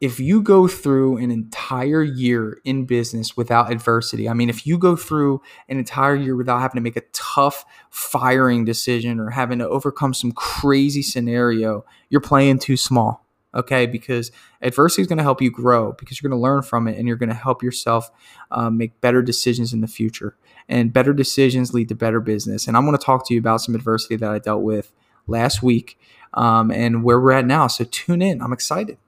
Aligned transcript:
if 0.00 0.20
you 0.20 0.42
go 0.42 0.68
through 0.68 1.16
an 1.16 1.30
entire 1.30 2.02
year 2.02 2.60
in 2.64 2.84
business 2.84 3.36
without 3.36 3.72
adversity, 3.72 4.28
I 4.28 4.34
mean, 4.34 4.50
if 4.50 4.66
you 4.66 4.76
go 4.76 4.94
through 4.94 5.40
an 5.68 5.78
entire 5.78 6.14
year 6.14 6.36
without 6.36 6.60
having 6.60 6.76
to 6.76 6.82
make 6.82 6.96
a 6.96 7.02
tough 7.12 7.64
firing 7.90 8.64
decision 8.64 9.18
or 9.18 9.30
having 9.30 9.58
to 9.60 9.68
overcome 9.68 10.12
some 10.12 10.32
crazy 10.32 11.00
scenario, 11.00 11.84
you're 12.10 12.20
playing 12.20 12.58
too 12.58 12.76
small. 12.76 13.22
Okay, 13.54 13.86
because 13.86 14.30
adversity 14.60 15.00
is 15.00 15.08
going 15.08 15.16
to 15.16 15.22
help 15.24 15.40
you 15.40 15.50
grow 15.50 15.92
because 15.92 16.20
you're 16.20 16.28
going 16.28 16.38
to 16.38 16.42
learn 16.42 16.60
from 16.60 16.86
it 16.86 16.98
and 16.98 17.08
you're 17.08 17.16
going 17.16 17.30
to 17.30 17.34
help 17.34 17.62
yourself 17.62 18.10
um, 18.50 18.76
make 18.76 19.00
better 19.00 19.22
decisions 19.22 19.72
in 19.72 19.80
the 19.80 19.86
future. 19.86 20.36
And 20.68 20.92
better 20.92 21.14
decisions 21.14 21.72
lead 21.72 21.88
to 21.88 21.94
better 21.94 22.20
business. 22.20 22.66
And 22.66 22.76
I'm 22.76 22.84
going 22.84 22.98
to 22.98 23.02
talk 23.02 23.26
to 23.28 23.34
you 23.34 23.40
about 23.40 23.62
some 23.62 23.74
adversity 23.74 24.16
that 24.16 24.30
I 24.30 24.40
dealt 24.40 24.62
with 24.62 24.92
last 25.26 25.62
week 25.62 25.98
um, 26.34 26.70
and 26.70 27.02
where 27.02 27.18
we're 27.18 27.32
at 27.32 27.46
now. 27.46 27.66
So 27.66 27.84
tune 27.84 28.20
in. 28.20 28.42
I'm 28.42 28.52
excited. 28.52 28.98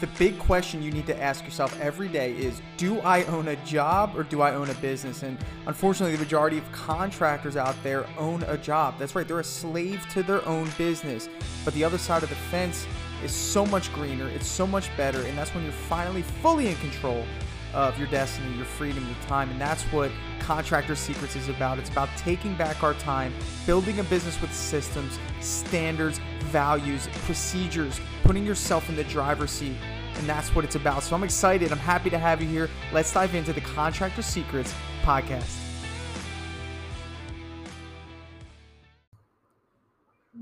The 0.00 0.06
big 0.18 0.38
question 0.38 0.82
you 0.82 0.90
need 0.90 1.06
to 1.08 1.22
ask 1.22 1.44
yourself 1.44 1.78
every 1.78 2.08
day 2.08 2.32
is 2.32 2.62
Do 2.78 3.00
I 3.00 3.24
own 3.24 3.48
a 3.48 3.56
job 3.66 4.16
or 4.16 4.22
do 4.22 4.40
I 4.40 4.54
own 4.54 4.70
a 4.70 4.74
business? 4.74 5.22
And 5.22 5.36
unfortunately, 5.66 6.16
the 6.16 6.22
majority 6.22 6.56
of 6.56 6.72
contractors 6.72 7.54
out 7.54 7.76
there 7.82 8.06
own 8.16 8.42
a 8.44 8.56
job. 8.56 8.98
That's 8.98 9.14
right, 9.14 9.28
they're 9.28 9.40
a 9.40 9.44
slave 9.44 10.06
to 10.12 10.22
their 10.22 10.46
own 10.48 10.70
business. 10.78 11.28
But 11.66 11.74
the 11.74 11.84
other 11.84 11.98
side 11.98 12.22
of 12.22 12.30
the 12.30 12.34
fence 12.34 12.86
is 13.22 13.30
so 13.30 13.66
much 13.66 13.92
greener, 13.92 14.26
it's 14.28 14.46
so 14.46 14.66
much 14.66 14.88
better, 14.96 15.20
and 15.20 15.36
that's 15.36 15.54
when 15.54 15.64
you're 15.64 15.72
finally 15.72 16.22
fully 16.22 16.68
in 16.68 16.76
control 16.76 17.26
of 17.74 17.96
your 17.98 18.08
destiny, 18.08 18.56
your 18.56 18.64
freedom, 18.64 19.04
your 19.04 19.28
time. 19.28 19.50
And 19.50 19.60
that's 19.60 19.82
what 19.84 20.10
Contractor 20.40 20.96
Secrets 20.96 21.36
is 21.36 21.48
about. 21.48 21.78
It's 21.78 21.90
about 21.90 22.08
taking 22.16 22.54
back 22.54 22.82
our 22.82 22.94
time, 22.94 23.32
building 23.66 24.00
a 24.00 24.04
business 24.04 24.40
with 24.40 24.52
systems, 24.52 25.18
standards, 25.40 26.20
values, 26.44 27.08
procedures, 27.24 28.00
putting 28.24 28.44
yourself 28.44 28.88
in 28.88 28.96
the 28.96 29.04
driver's 29.04 29.50
seat. 29.50 29.76
And 30.16 30.28
that's 30.28 30.54
what 30.54 30.64
it's 30.64 30.74
about. 30.74 31.02
So 31.02 31.16
I'm 31.16 31.24
excited. 31.24 31.72
I'm 31.72 31.78
happy 31.78 32.10
to 32.10 32.18
have 32.18 32.42
you 32.42 32.48
here. 32.48 32.68
Let's 32.92 33.12
dive 33.12 33.34
into 33.34 33.52
the 33.52 33.60
Contractor 33.60 34.22
Secrets 34.22 34.74
podcast. 35.02 35.58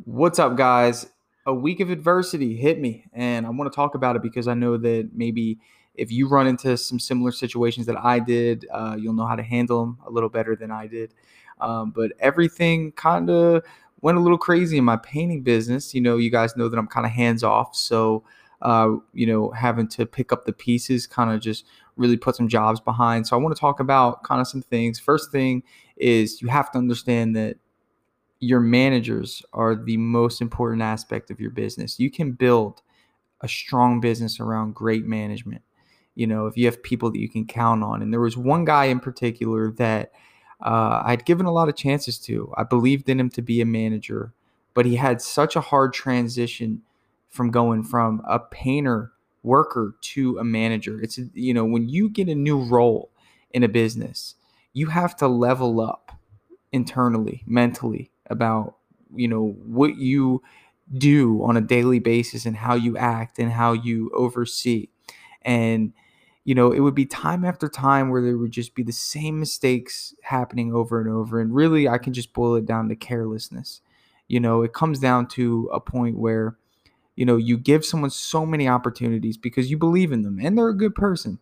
What's 0.05 0.38
up, 0.38 0.56
guys? 0.56 1.06
A 1.47 1.55
week 1.55 1.80
of 1.80 1.91
adversity 1.91 2.56
hit 2.56 2.80
me, 2.80 3.05
and 3.12 3.47
I 3.47 3.50
want 3.50 3.70
to 3.72 3.77
talk 3.77 3.94
about 3.94 4.16
it 4.16 4.22
because 4.22 4.48
I 4.48 4.55
know 4.55 4.77
that 4.77 5.10
maybe 5.14 5.58
if 5.94 6.10
you 6.10 6.28
run 6.28 6.47
into 6.47 6.77
some 6.77 6.98
similar 6.98 7.32
situations 7.32 7.86
that 7.86 7.97
I 7.97 8.19
did, 8.20 8.66
uh, 8.72 8.97
you'll 8.98 9.12
know 9.12 9.27
how 9.27 9.36
to 9.36 9.42
handle 9.42 9.80
them 9.80 9.98
a 10.06 10.10
little 10.10 10.28
better 10.28 10.56
than 10.56 10.70
I 10.70 10.86
did. 10.86 11.12
Um, 11.60 11.91
but 11.91 12.12
everything 12.20 12.92
kind 12.92 13.28
of 13.28 13.64
went 14.00 14.16
a 14.16 14.20
little 14.20 14.38
crazy 14.38 14.78
in 14.78 14.84
my 14.84 14.97
painting 14.97 15.42
business. 15.42 15.94
You 15.94 16.00
know, 16.00 16.16
you 16.16 16.30
guys 16.30 16.56
know 16.56 16.69
that 16.69 16.78
I'm 16.78 16.86
kind 16.86 17.05
of 17.05 17.12
hands 17.12 17.42
off. 17.42 17.75
So, 17.75 18.25
uh, 18.62 18.97
you 19.12 19.27
know, 19.27 19.51
having 19.51 19.89
to 19.89 20.06
pick 20.06 20.33
up 20.33 20.45
the 20.45 20.53
pieces 20.53 21.06
kind 21.06 21.31
of 21.31 21.41
just 21.41 21.64
really 21.97 22.17
put 22.17 22.37
some 22.37 22.48
jobs 22.48 22.81
behind. 22.81 23.27
So, 23.27 23.37
I 23.37 23.41
want 23.41 23.55
to 23.55 23.61
talk 23.61 23.81
about 23.81 24.23
kind 24.25 24.41
of 24.41 24.48
some 24.48 24.62
things. 24.62 24.98
First 24.98 25.31
thing 25.33 25.62
is 25.97 26.42
you 26.42 26.48
have 26.48 26.70
to 26.73 26.78
understand 26.78 27.37
that 27.37 27.56
your 28.41 28.61
managers 28.61 29.42
are 29.53 29.75
the 29.75 29.97
most 29.97 30.41
important 30.41 30.83
aspect 30.83 31.31
of 31.31 31.41
your 31.41 31.50
business. 31.50 31.98
You 31.98 32.11
can 32.11 32.33
build 32.33 32.83
a 33.41 33.48
strong 33.48 34.00
business 34.00 34.39
around 34.41 34.75
great 34.75 35.05
management 35.05 35.62
you 36.19 36.27
know, 36.27 36.48
if 36.48 36.56
you 36.56 36.67
have 36.67 36.83
people 36.83 37.12
that 37.12 37.20
you 37.20 37.28
can 37.28 37.47
count 37.47 37.84
on. 37.84 38.03
And 38.03 38.12
there 38.12 38.20
was 38.20 38.37
one 38.37 38.65
guy 38.65 38.87
in 38.87 38.98
particular 38.98 39.70
that 39.75 40.11
uh, 40.61 41.00
I'd 41.05 41.25
given 41.25 41.47
a 41.47 41.53
lot 41.53 41.69
of 41.69 41.77
chances 41.77 42.19
to. 42.22 42.53
I 42.56 42.65
believed 42.65 43.09
in 43.09 43.20
him 43.20 43.31
to 43.31 43.41
be 43.41 43.61
a 43.61 43.65
manager, 43.65 44.33
but 44.75 44.84
he 44.84 44.97
had 44.97 45.22
such 45.22 45.55
a 45.55 45.61
hard 45.61 45.93
transition 45.93 46.83
from 47.29 47.51
going 47.51 47.83
from 47.83 48.23
a 48.27 48.39
painter 48.39 49.12
worker 49.43 49.95
to 50.01 50.39
a 50.39 50.45
manager. 50.45 51.01
It's, 51.01 51.19
you 51.34 51.55
know, 51.55 51.65
when 51.65 51.89
you 51.89 52.09
get 52.09 52.29
a 52.29 52.34
new 52.34 52.59
role 52.59 53.11
in 53.51 53.62
a 53.62 53.69
business, 53.69 54.34
you 54.73 54.89
have 54.89 55.17
to 55.17 55.29
level 55.29 55.81
up 55.81 56.12
internally, 56.72 57.43
mentally 57.47 58.11
about, 58.27 58.77
you 59.15 59.28
know, 59.28 59.56
what 59.65 59.97
you 59.97 60.43
do 60.97 61.43
on 61.44 61.56
a 61.56 61.61
daily 61.61 61.99
basis 61.99 62.47
and 62.47 62.56
how 62.56 62.75
you 62.75 62.97
act 62.97 63.38
and 63.38 63.53
how 63.53 63.72
you 63.72 64.11
oversee. 64.15 64.88
And 65.43 65.93
you 66.49 66.55
know, 66.55 66.72
it 66.72 66.81
would 66.81 66.94
be 66.94 67.05
time 67.05 67.44
after 67.44 67.69
time 67.69 68.09
where 68.09 68.22
there 68.22 68.38
would 68.38 68.53
just 68.53 68.75
be 68.75 68.83
the 68.83 68.91
same 68.91 69.38
mistakes 69.38 70.15
happening 70.22 70.72
over 70.72 70.99
and 70.99 71.11
over. 71.11 71.43
And 71.43 71.55
really, 71.55 71.87
I 71.87 71.99
can 71.99 72.15
just 72.15 72.33
boil 72.33 72.55
it 72.55 72.65
down 72.65 72.88
to 72.88 72.97
carelessness. 72.97 73.83
You 74.28 74.41
know, 74.41 74.62
it 74.62 74.72
comes 74.72 74.99
down 74.99 75.28
to 75.28 75.69
a 75.75 75.78
point 75.78 76.17
where, 76.17 76.56
you 77.19 77.25
know, 77.25 77.37
you 77.37 77.59
give 77.59 77.84
someone 77.84 78.11
so 78.11 78.47
many 78.47 78.69
opportunities 78.69 79.37
because 79.37 79.69
you 79.69 79.77
believe 79.77 80.12
in 80.12 80.23
them 80.23 80.39
and 80.41 80.56
they're 80.56 80.69
a 80.69 80.77
good 80.77 80.95
person, 80.95 81.41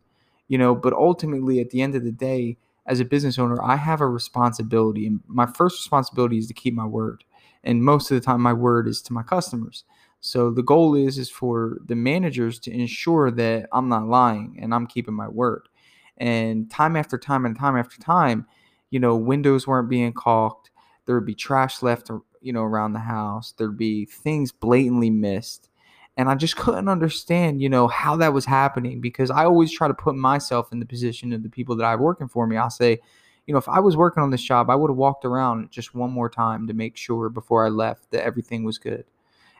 you 0.48 0.56
know, 0.56 0.74
but 0.74 0.94
ultimately, 0.94 1.60
at 1.60 1.68
the 1.68 1.82
end 1.82 1.94
of 1.94 2.02
the 2.02 2.10
day, 2.10 2.56
as 2.86 2.98
a 2.98 3.04
business 3.04 3.38
owner, 3.38 3.62
I 3.62 3.76
have 3.76 4.00
a 4.00 4.08
responsibility. 4.08 5.06
And 5.06 5.20
my 5.26 5.44
first 5.44 5.80
responsibility 5.80 6.38
is 6.38 6.46
to 6.46 6.54
keep 6.54 6.72
my 6.72 6.86
word. 6.86 7.24
And 7.62 7.84
most 7.84 8.10
of 8.10 8.14
the 8.14 8.22
time, 8.22 8.40
my 8.40 8.54
word 8.54 8.88
is 8.88 9.02
to 9.02 9.12
my 9.12 9.22
customers. 9.22 9.84
So 10.20 10.50
the 10.50 10.62
goal 10.62 10.94
is 10.94 11.18
is 11.18 11.28
for 11.28 11.76
the 11.84 11.94
managers 11.94 12.58
to 12.60 12.70
ensure 12.72 13.30
that 13.32 13.68
I'm 13.70 13.90
not 13.90 14.08
lying 14.08 14.58
and 14.58 14.72
I'm 14.72 14.86
keeping 14.86 15.12
my 15.12 15.28
word. 15.28 15.68
And 16.16 16.70
time 16.70 16.96
after 16.96 17.18
time 17.18 17.44
and 17.44 17.54
time 17.54 17.76
after 17.76 18.00
time, 18.00 18.46
you 18.88 18.98
know, 18.98 19.14
windows 19.14 19.66
weren't 19.66 19.90
being 19.90 20.14
caulked. 20.14 20.70
There 21.04 21.16
would 21.16 21.26
be 21.26 21.34
trash 21.34 21.82
left, 21.82 22.10
you 22.46 22.52
know, 22.52 22.62
around 22.62 22.92
the 22.92 23.00
house. 23.00 23.52
There'd 23.58 23.76
be 23.76 24.04
things 24.04 24.52
blatantly 24.52 25.10
missed. 25.10 25.68
And 26.16 26.30
I 26.30 26.36
just 26.36 26.56
couldn't 26.56 26.88
understand, 26.88 27.60
you 27.60 27.68
know, 27.68 27.88
how 27.88 28.16
that 28.16 28.32
was 28.32 28.46
happening 28.46 29.00
because 29.00 29.30
I 29.30 29.44
always 29.44 29.72
try 29.72 29.88
to 29.88 29.94
put 29.94 30.14
myself 30.14 30.72
in 30.72 30.78
the 30.78 30.86
position 30.86 31.32
of 31.32 31.42
the 31.42 31.50
people 31.50 31.76
that 31.76 31.84
I 31.84 31.90
have 31.90 32.00
working 32.00 32.28
for 32.28 32.46
me. 32.46 32.56
I'll 32.56 32.70
say, 32.70 33.00
you 33.46 33.52
know, 33.52 33.58
if 33.58 33.68
I 33.68 33.80
was 33.80 33.96
working 33.96 34.22
on 34.22 34.30
this 34.30 34.42
job, 34.42 34.70
I 34.70 34.76
would 34.76 34.90
have 34.90 34.96
walked 34.96 35.24
around 35.24 35.72
just 35.72 35.94
one 35.94 36.10
more 36.10 36.30
time 36.30 36.68
to 36.68 36.74
make 36.74 36.96
sure 36.96 37.28
before 37.28 37.66
I 37.66 37.68
left 37.68 38.12
that 38.12 38.24
everything 38.24 38.64
was 38.64 38.78
good. 38.78 39.04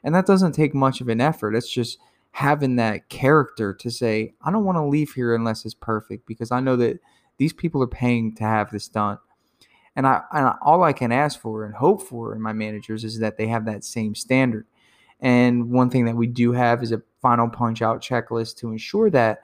And 0.04 0.14
that 0.14 0.26
doesn't 0.26 0.53
take 0.53 0.74
much 0.74 1.00
of 1.00 1.08
an 1.08 1.20
effort. 1.20 1.56
It's 1.56 1.70
just 1.70 1.98
having 2.30 2.76
that 2.76 3.08
character 3.08 3.74
to 3.74 3.91
say, 3.91 4.34
I 4.42 4.53
don't 4.53 4.64
want 4.64 4.76
to 4.76 4.84
leave 4.84 5.12
here 5.12 5.34
unless 5.34 5.64
it's 5.64 5.74
perfect 5.74 6.26
because 6.26 6.53
I 6.53 6.60
know 6.60 6.76
that 6.76 7.00
these 7.38 7.53
people 7.53 7.82
are 7.82 7.88
paying 7.88 8.34
to 8.36 8.44
have 8.44 8.70
this 8.70 8.88
done. 8.88 9.18
And 9.96 10.06
I 10.06 10.22
and 10.32 10.54
all 10.62 10.82
I 10.82 10.92
can 10.92 11.10
ask 11.10 11.40
for 11.40 11.64
and 11.64 11.74
hope 11.74 12.02
for 12.02 12.34
in 12.34 12.42
my 12.42 12.52
managers 12.52 13.02
is 13.02 13.18
that 13.18 13.38
they 13.38 13.46
have 13.48 13.64
that 13.64 13.84
same 13.84 14.14
standard. 14.14 14.66
And 15.20 15.70
one 15.70 15.88
thing 15.88 16.04
that 16.04 16.16
we 16.16 16.26
do 16.26 16.52
have 16.52 16.82
is 16.82 16.92
a 16.92 17.02
final 17.22 17.48
punch 17.48 17.80
out 17.80 18.02
checklist 18.02 18.56
to 18.58 18.70
ensure 18.70 19.10
that. 19.10 19.40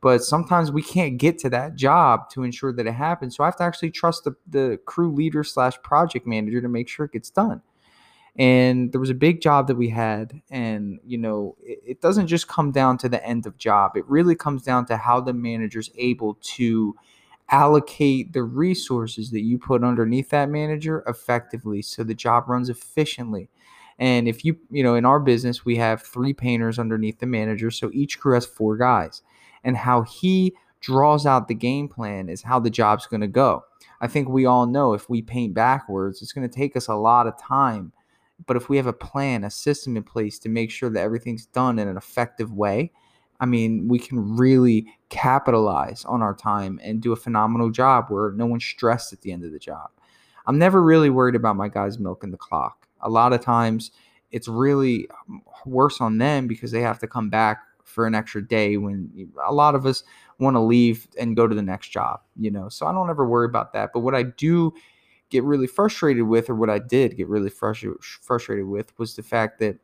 But 0.00 0.22
sometimes 0.22 0.70
we 0.70 0.82
can't 0.82 1.18
get 1.18 1.38
to 1.38 1.50
that 1.50 1.74
job 1.74 2.30
to 2.30 2.44
ensure 2.44 2.72
that 2.72 2.86
it 2.86 2.92
happens. 2.92 3.36
So 3.36 3.42
I 3.42 3.48
have 3.48 3.56
to 3.56 3.64
actually 3.64 3.90
trust 3.90 4.24
the, 4.24 4.36
the 4.48 4.78
crew 4.86 5.12
leader 5.12 5.42
slash 5.42 5.80
project 5.82 6.26
manager 6.26 6.60
to 6.60 6.68
make 6.68 6.88
sure 6.88 7.06
it 7.06 7.12
gets 7.12 7.30
done 7.30 7.62
and 8.38 8.92
there 8.92 9.00
was 9.00 9.10
a 9.10 9.14
big 9.14 9.40
job 9.40 9.66
that 9.66 9.76
we 9.76 9.88
had 9.88 10.40
and 10.50 11.00
you 11.04 11.16
know 11.16 11.56
it, 11.62 11.80
it, 11.86 12.00
doesn't 12.00 12.26
just 12.26 12.48
come 12.48 12.70
down 12.70 12.98
to 12.98 13.08
the 13.08 13.24
end 13.24 13.46
of 13.46 13.56
job 13.56 13.96
it 13.96 14.06
really 14.06 14.34
comes 14.34 14.62
down 14.62 14.84
to 14.84 14.96
how 14.96 15.20
the 15.20 15.32
manager's 15.32 15.90
able 15.96 16.34
to 16.42 16.94
allocate 17.50 18.32
the 18.32 18.42
resources 18.42 19.30
that 19.30 19.42
you 19.42 19.58
put 19.58 19.84
underneath 19.84 20.30
that 20.30 20.48
manager 20.48 21.04
effectively 21.06 21.80
so 21.82 22.02
the 22.02 22.14
job 22.14 22.48
runs 22.48 22.68
efficiently. 22.68 23.48
And 23.98 24.28
if 24.28 24.44
you 24.44 24.58
you 24.70 24.82
know 24.82 24.94
in 24.94 25.04
our 25.04 25.20
business 25.20 25.64
we 25.64 25.76
have 25.76 26.02
three 26.02 26.32
painters 26.32 26.78
underneath 26.78 27.18
the 27.18 27.26
manager 27.26 27.70
so 27.70 27.90
each 27.92 28.18
crew 28.18 28.34
has 28.34 28.46
four 28.46 28.76
guys. 28.76 29.22
And 29.64 29.76
how 29.76 30.02
he 30.02 30.54
draws 30.80 31.26
out 31.26 31.48
the 31.48 31.54
game 31.54 31.88
plan 31.88 32.28
is 32.28 32.42
how 32.42 32.60
the 32.60 32.70
job's 32.70 33.06
going 33.06 33.20
to 33.20 33.26
go. 33.26 33.64
I 34.00 34.06
think 34.06 34.28
we 34.28 34.44
all 34.44 34.66
know 34.66 34.92
if 34.92 35.08
we 35.08 35.22
paint 35.22 35.54
backwards 35.54 36.22
it's 36.22 36.32
going 36.32 36.48
to 36.48 36.54
take 36.54 36.76
us 36.76 36.88
a 36.88 36.94
lot 36.94 37.26
of 37.26 37.38
time. 37.38 37.92
But 38.46 38.56
if 38.56 38.68
we 38.68 38.76
have 38.76 38.86
a 38.86 38.92
plan, 38.92 39.44
a 39.44 39.50
system 39.50 39.96
in 39.96 40.02
place 40.02 40.38
to 40.40 40.50
make 40.50 40.70
sure 40.70 40.90
that 40.90 41.00
everything's 41.02 41.46
done 41.46 41.78
in 41.78 41.88
an 41.88 41.96
effective 41.96 42.52
way, 42.52 42.92
I 43.40 43.46
mean, 43.46 43.88
we 43.88 43.98
can 43.98 44.36
really 44.36 44.86
capitalize 45.08 46.04
on 46.04 46.22
our 46.22 46.34
time 46.34 46.80
and 46.82 47.00
do 47.00 47.12
a 47.12 47.16
phenomenal 47.16 47.70
job 47.70 48.06
where 48.08 48.32
no 48.32 48.46
one's 48.46 48.64
stressed 48.64 49.12
at 49.12 49.20
the 49.20 49.32
end 49.32 49.44
of 49.44 49.52
the 49.52 49.58
job. 49.58 49.90
I'm 50.46 50.58
never 50.58 50.82
really 50.82 51.10
worried 51.10 51.34
about 51.34 51.56
my 51.56 51.68
guys 51.68 51.98
milking 51.98 52.30
the 52.30 52.36
clock. 52.36 52.86
A 53.00 53.10
lot 53.10 53.32
of 53.32 53.40
times 53.40 53.90
it's 54.30 54.48
really 54.48 55.08
um, 55.28 55.42
worse 55.64 56.00
on 56.00 56.18
them 56.18 56.46
because 56.46 56.70
they 56.70 56.80
have 56.80 56.98
to 57.00 57.06
come 57.06 57.30
back 57.30 57.58
for 57.84 58.06
an 58.06 58.14
extra 58.14 58.46
day 58.46 58.76
when 58.76 59.30
a 59.46 59.52
lot 59.52 59.74
of 59.74 59.86
us 59.86 60.02
want 60.38 60.54
to 60.54 60.60
leave 60.60 61.08
and 61.18 61.36
go 61.36 61.46
to 61.46 61.54
the 61.54 61.62
next 61.62 61.88
job, 61.88 62.20
you 62.36 62.50
know. 62.50 62.68
So 62.68 62.86
I 62.86 62.92
don't 62.92 63.10
ever 63.10 63.26
worry 63.26 63.46
about 63.46 63.72
that. 63.72 63.90
But 63.92 64.00
what 64.00 64.14
I 64.14 64.22
do 64.24 64.72
get 65.30 65.44
really 65.44 65.66
frustrated 65.66 66.24
with, 66.24 66.50
or 66.50 66.54
what 66.54 66.70
I 66.70 66.78
did 66.78 67.16
get 67.16 67.28
really 67.28 67.50
frustrated 67.50 68.02
frustrated 68.02 68.66
with, 68.66 68.96
was 68.98 69.16
the 69.16 69.22
fact 69.22 69.58
that 69.60 69.78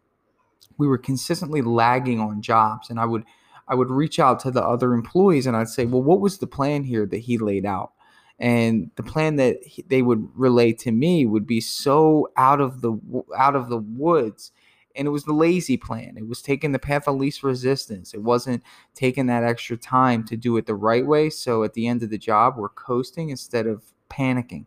we 0.78 0.86
were 0.86 0.98
consistently 0.98 1.62
lagging 1.62 2.20
on 2.20 2.42
jobs, 2.42 2.90
and 2.90 2.98
I 2.98 3.04
would 3.04 3.24
I 3.72 3.76
would 3.76 3.90
reach 3.90 4.18
out 4.20 4.40
to 4.40 4.52
the 4.52 4.62
other 4.64 4.94
employees 4.94 5.46
and 5.46 5.56
I'd 5.56 5.68
say, 5.70 5.86
well, 5.86 6.02
what 6.04 6.20
was 6.20 6.38
the 6.38 6.46
plan 6.48 6.84
here 6.84 7.06
that 7.06 7.18
he 7.20 7.38
laid 7.38 7.66
out? 7.66 7.92
And 8.38 8.90
the 8.96 9.02
plan 9.04 9.36
that 9.36 9.58
he, 9.64 9.82
they 9.82 10.02
would 10.02 10.28
relay 10.34 10.72
to 10.74 10.92
me 10.92 11.26
would 11.26 11.46
be 11.46 11.60
so 11.60 12.28
out 12.36 12.60
of 12.60 12.82
the 12.82 12.92
out 13.38 13.56
of 13.56 13.68
the 13.70 13.78
woods 13.78 14.52
And 14.94 15.06
it 15.08 15.10
was 15.10 15.24
the 15.24 15.32
lazy 15.32 15.76
plan. 15.78 16.16
It 16.18 16.28
was 16.28 16.42
taking 16.42 16.72
the 16.72 16.78
path 16.78 17.08
of 17.08 17.16
least 17.16 17.42
resistance. 17.42 18.12
It 18.14 18.22
wasn't 18.22 18.62
taking 18.94 19.26
that 19.26 19.44
extra 19.44 19.76
time 19.76 20.24
to 20.26 20.36
do 20.36 20.56
it 20.58 20.66
the 20.66 20.74
right 20.74 21.06
way. 21.06 21.30
So 21.30 21.64
at 21.64 21.74
the 21.74 21.86
end 21.86 22.02
of 22.02 22.10
the 22.10 22.18
job, 22.18 22.56
we're 22.58 22.68
coasting 22.68 23.30
instead 23.30 23.66
of 23.66 23.82
panicking. 24.10 24.66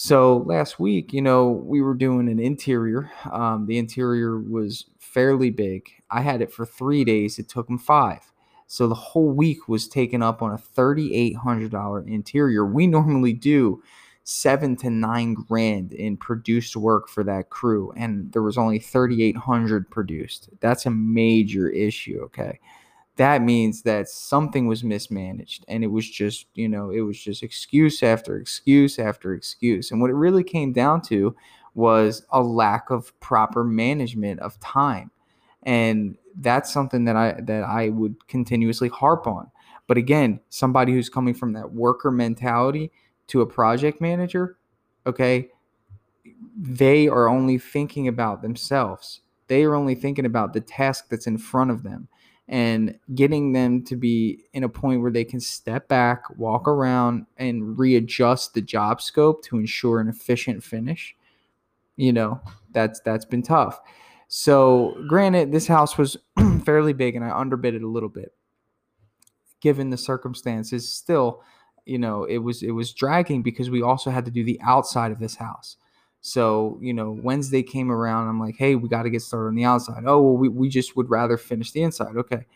So 0.00 0.44
last 0.46 0.78
week, 0.78 1.12
you 1.12 1.20
know, 1.20 1.48
we 1.48 1.82
were 1.82 1.92
doing 1.92 2.28
an 2.28 2.38
interior. 2.38 3.10
Um, 3.32 3.66
the 3.66 3.78
interior 3.78 4.38
was 4.38 4.84
fairly 5.00 5.50
big. 5.50 5.90
I 6.08 6.20
had 6.20 6.40
it 6.40 6.52
for 6.52 6.64
three 6.64 7.04
days. 7.04 7.40
It 7.40 7.48
took 7.48 7.66
them 7.66 7.78
five. 7.78 8.20
So 8.68 8.86
the 8.86 8.94
whole 8.94 9.32
week 9.32 9.66
was 9.66 9.88
taken 9.88 10.22
up 10.22 10.40
on 10.40 10.52
a 10.52 10.56
$3,800 10.56 12.06
interior. 12.06 12.64
We 12.64 12.86
normally 12.86 13.32
do 13.32 13.82
seven 14.22 14.76
to 14.76 14.88
nine 14.88 15.34
grand 15.34 15.92
in 15.92 16.16
produced 16.16 16.76
work 16.76 17.08
for 17.08 17.24
that 17.24 17.50
crew, 17.50 17.92
and 17.96 18.30
there 18.30 18.42
was 18.42 18.56
only 18.56 18.78
3,800 18.78 19.90
produced. 19.90 20.50
That's 20.60 20.86
a 20.86 20.90
major 20.90 21.68
issue, 21.68 22.20
okay? 22.26 22.60
That 23.18 23.42
means 23.42 23.82
that 23.82 24.08
something 24.08 24.68
was 24.68 24.84
mismanaged, 24.84 25.64
and 25.66 25.82
it 25.82 25.88
was 25.88 26.08
just, 26.08 26.46
you 26.54 26.68
know, 26.68 26.90
it 26.90 27.00
was 27.00 27.20
just 27.20 27.42
excuse 27.42 28.00
after 28.00 28.38
excuse 28.38 28.96
after 28.96 29.34
excuse. 29.34 29.90
And 29.90 30.00
what 30.00 30.10
it 30.10 30.14
really 30.14 30.44
came 30.44 30.72
down 30.72 31.02
to 31.02 31.34
was 31.74 32.24
a 32.30 32.40
lack 32.40 32.90
of 32.90 33.18
proper 33.18 33.64
management 33.64 34.38
of 34.38 34.58
time. 34.60 35.10
And 35.64 36.16
that's 36.36 36.72
something 36.72 37.06
that 37.06 37.16
I 37.16 37.40
that 37.40 37.64
I 37.64 37.88
would 37.88 38.28
continuously 38.28 38.88
harp 38.88 39.26
on. 39.26 39.50
But 39.88 39.96
again, 39.96 40.38
somebody 40.48 40.92
who's 40.92 41.08
coming 41.08 41.34
from 41.34 41.54
that 41.54 41.72
worker 41.72 42.12
mentality 42.12 42.92
to 43.28 43.40
a 43.40 43.46
project 43.46 44.00
manager, 44.00 44.58
okay, 45.06 45.48
they 46.56 47.08
are 47.08 47.28
only 47.28 47.58
thinking 47.58 48.06
about 48.06 48.42
themselves. 48.42 49.22
They 49.48 49.64
are 49.64 49.74
only 49.74 49.96
thinking 49.96 50.26
about 50.26 50.52
the 50.52 50.60
task 50.60 51.08
that's 51.08 51.26
in 51.26 51.38
front 51.38 51.72
of 51.72 51.82
them 51.82 52.06
and 52.48 52.98
getting 53.14 53.52
them 53.52 53.84
to 53.84 53.94
be 53.94 54.44
in 54.54 54.64
a 54.64 54.68
point 54.68 55.02
where 55.02 55.10
they 55.10 55.24
can 55.24 55.40
step 55.40 55.86
back, 55.86 56.22
walk 56.38 56.66
around, 56.66 57.26
and 57.36 57.78
readjust 57.78 58.54
the 58.54 58.62
job 58.62 59.02
scope 59.02 59.44
to 59.44 59.58
ensure 59.58 60.00
an 60.00 60.08
efficient 60.08 60.64
finish. 60.64 61.14
You 61.96 62.12
know, 62.12 62.40
that's 62.72 63.00
that's 63.00 63.26
been 63.26 63.42
tough. 63.42 63.80
So, 64.28 64.96
granted, 65.08 65.52
this 65.52 65.66
house 65.66 65.98
was 65.98 66.16
fairly 66.64 66.92
big 66.92 67.16
and 67.16 67.24
I 67.24 67.30
underbid 67.30 67.74
it 67.74 67.82
a 67.82 67.88
little 67.88 68.08
bit. 68.08 68.32
Given 69.60 69.90
the 69.90 69.96
circumstances, 69.96 70.92
still, 70.92 71.42
you 71.84 71.98
know, 71.98 72.24
it 72.24 72.38
was 72.38 72.62
it 72.62 72.70
was 72.70 72.92
dragging 72.92 73.42
because 73.42 73.68
we 73.68 73.82
also 73.82 74.10
had 74.10 74.24
to 74.24 74.30
do 74.30 74.44
the 74.44 74.60
outside 74.62 75.12
of 75.12 75.18
this 75.18 75.36
house. 75.36 75.76
So, 76.20 76.78
you 76.80 76.92
know, 76.92 77.18
Wednesday 77.22 77.62
came 77.62 77.90
around. 77.90 78.28
I'm 78.28 78.40
like, 78.40 78.56
hey, 78.56 78.74
we 78.74 78.88
got 78.88 79.04
to 79.04 79.10
get 79.10 79.22
started 79.22 79.48
on 79.48 79.54
the 79.54 79.64
outside. 79.64 80.02
Oh, 80.06 80.20
well, 80.20 80.36
we, 80.36 80.48
we 80.48 80.68
just 80.68 80.96
would 80.96 81.08
rather 81.10 81.36
finish 81.36 81.70
the 81.70 81.82
inside. 81.82 82.16
Okay. 82.16 82.46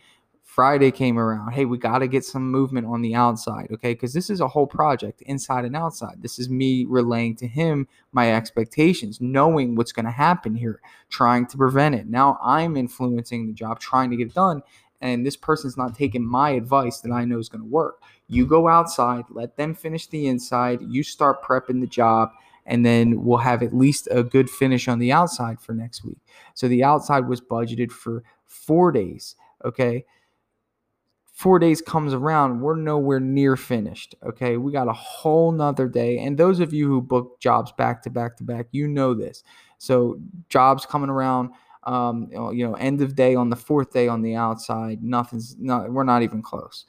Friday 0.52 0.90
came 0.90 1.18
around. 1.18 1.52
Hey, 1.52 1.64
we 1.64 1.78
got 1.78 2.00
to 2.00 2.06
get 2.06 2.26
some 2.26 2.50
movement 2.50 2.86
on 2.86 3.00
the 3.00 3.14
outside, 3.14 3.68
okay? 3.72 3.94
Because 3.94 4.12
this 4.12 4.28
is 4.28 4.42
a 4.42 4.48
whole 4.48 4.66
project, 4.66 5.22
inside 5.22 5.64
and 5.64 5.74
outside. 5.74 6.20
This 6.20 6.38
is 6.38 6.50
me 6.50 6.84
relaying 6.86 7.36
to 7.36 7.46
him 7.46 7.88
my 8.12 8.34
expectations, 8.34 9.18
knowing 9.18 9.76
what's 9.76 9.92
going 9.92 10.04
to 10.04 10.10
happen 10.10 10.54
here, 10.54 10.82
trying 11.08 11.46
to 11.46 11.56
prevent 11.56 11.94
it. 11.94 12.06
Now 12.06 12.38
I'm 12.42 12.76
influencing 12.76 13.46
the 13.46 13.54
job, 13.54 13.80
trying 13.80 14.10
to 14.10 14.16
get 14.16 14.26
it 14.26 14.34
done. 14.34 14.62
And 15.00 15.24
this 15.24 15.36
person's 15.36 15.78
not 15.78 15.94
taking 15.94 16.22
my 16.22 16.50
advice 16.50 17.00
that 17.00 17.12
I 17.12 17.24
know 17.24 17.38
is 17.38 17.48
going 17.48 17.62
to 17.62 17.68
work. 17.68 18.02
You 18.28 18.44
go 18.44 18.68
outside, 18.68 19.24
let 19.30 19.56
them 19.56 19.74
finish 19.74 20.06
the 20.06 20.26
inside, 20.26 20.82
you 20.82 21.02
start 21.02 21.42
prepping 21.42 21.80
the 21.80 21.86
job, 21.86 22.30
and 22.66 22.84
then 22.84 23.22
we'll 23.24 23.38
have 23.38 23.62
at 23.62 23.74
least 23.74 24.08
a 24.10 24.22
good 24.22 24.48
finish 24.48 24.88
on 24.88 24.98
the 24.98 25.12
outside 25.12 25.60
for 25.60 25.74
next 25.74 26.04
week. 26.04 26.18
So 26.54 26.68
the 26.68 26.84
outside 26.84 27.28
was 27.28 27.40
budgeted 27.40 27.90
for 27.92 28.22
four 28.46 28.92
days, 28.92 29.36
okay? 29.64 30.04
four 31.42 31.58
days 31.58 31.82
comes 31.82 32.14
around, 32.14 32.60
we're 32.60 32.76
nowhere 32.76 33.18
near 33.18 33.56
finished. 33.56 34.14
Okay. 34.24 34.56
We 34.56 34.70
got 34.70 34.86
a 34.86 34.92
whole 34.92 35.50
nother 35.50 35.88
day. 35.88 36.18
And 36.18 36.38
those 36.38 36.60
of 36.60 36.72
you 36.72 36.86
who 36.86 37.00
book 37.00 37.40
jobs 37.40 37.72
back 37.72 38.00
to 38.02 38.10
back 38.10 38.36
to 38.36 38.44
back, 38.44 38.66
you 38.70 38.86
know 38.86 39.12
this. 39.12 39.42
So 39.78 40.20
jobs 40.48 40.86
coming 40.86 41.10
around, 41.10 41.50
um, 41.82 42.28
you 42.30 42.64
know, 42.64 42.74
end 42.74 43.00
of 43.00 43.16
day 43.16 43.34
on 43.34 43.50
the 43.50 43.56
fourth 43.56 43.92
day 43.92 44.06
on 44.06 44.22
the 44.22 44.36
outside, 44.36 45.02
nothing's 45.02 45.56
not, 45.58 45.90
we're 45.90 46.04
not 46.04 46.22
even 46.22 46.42
close. 46.42 46.84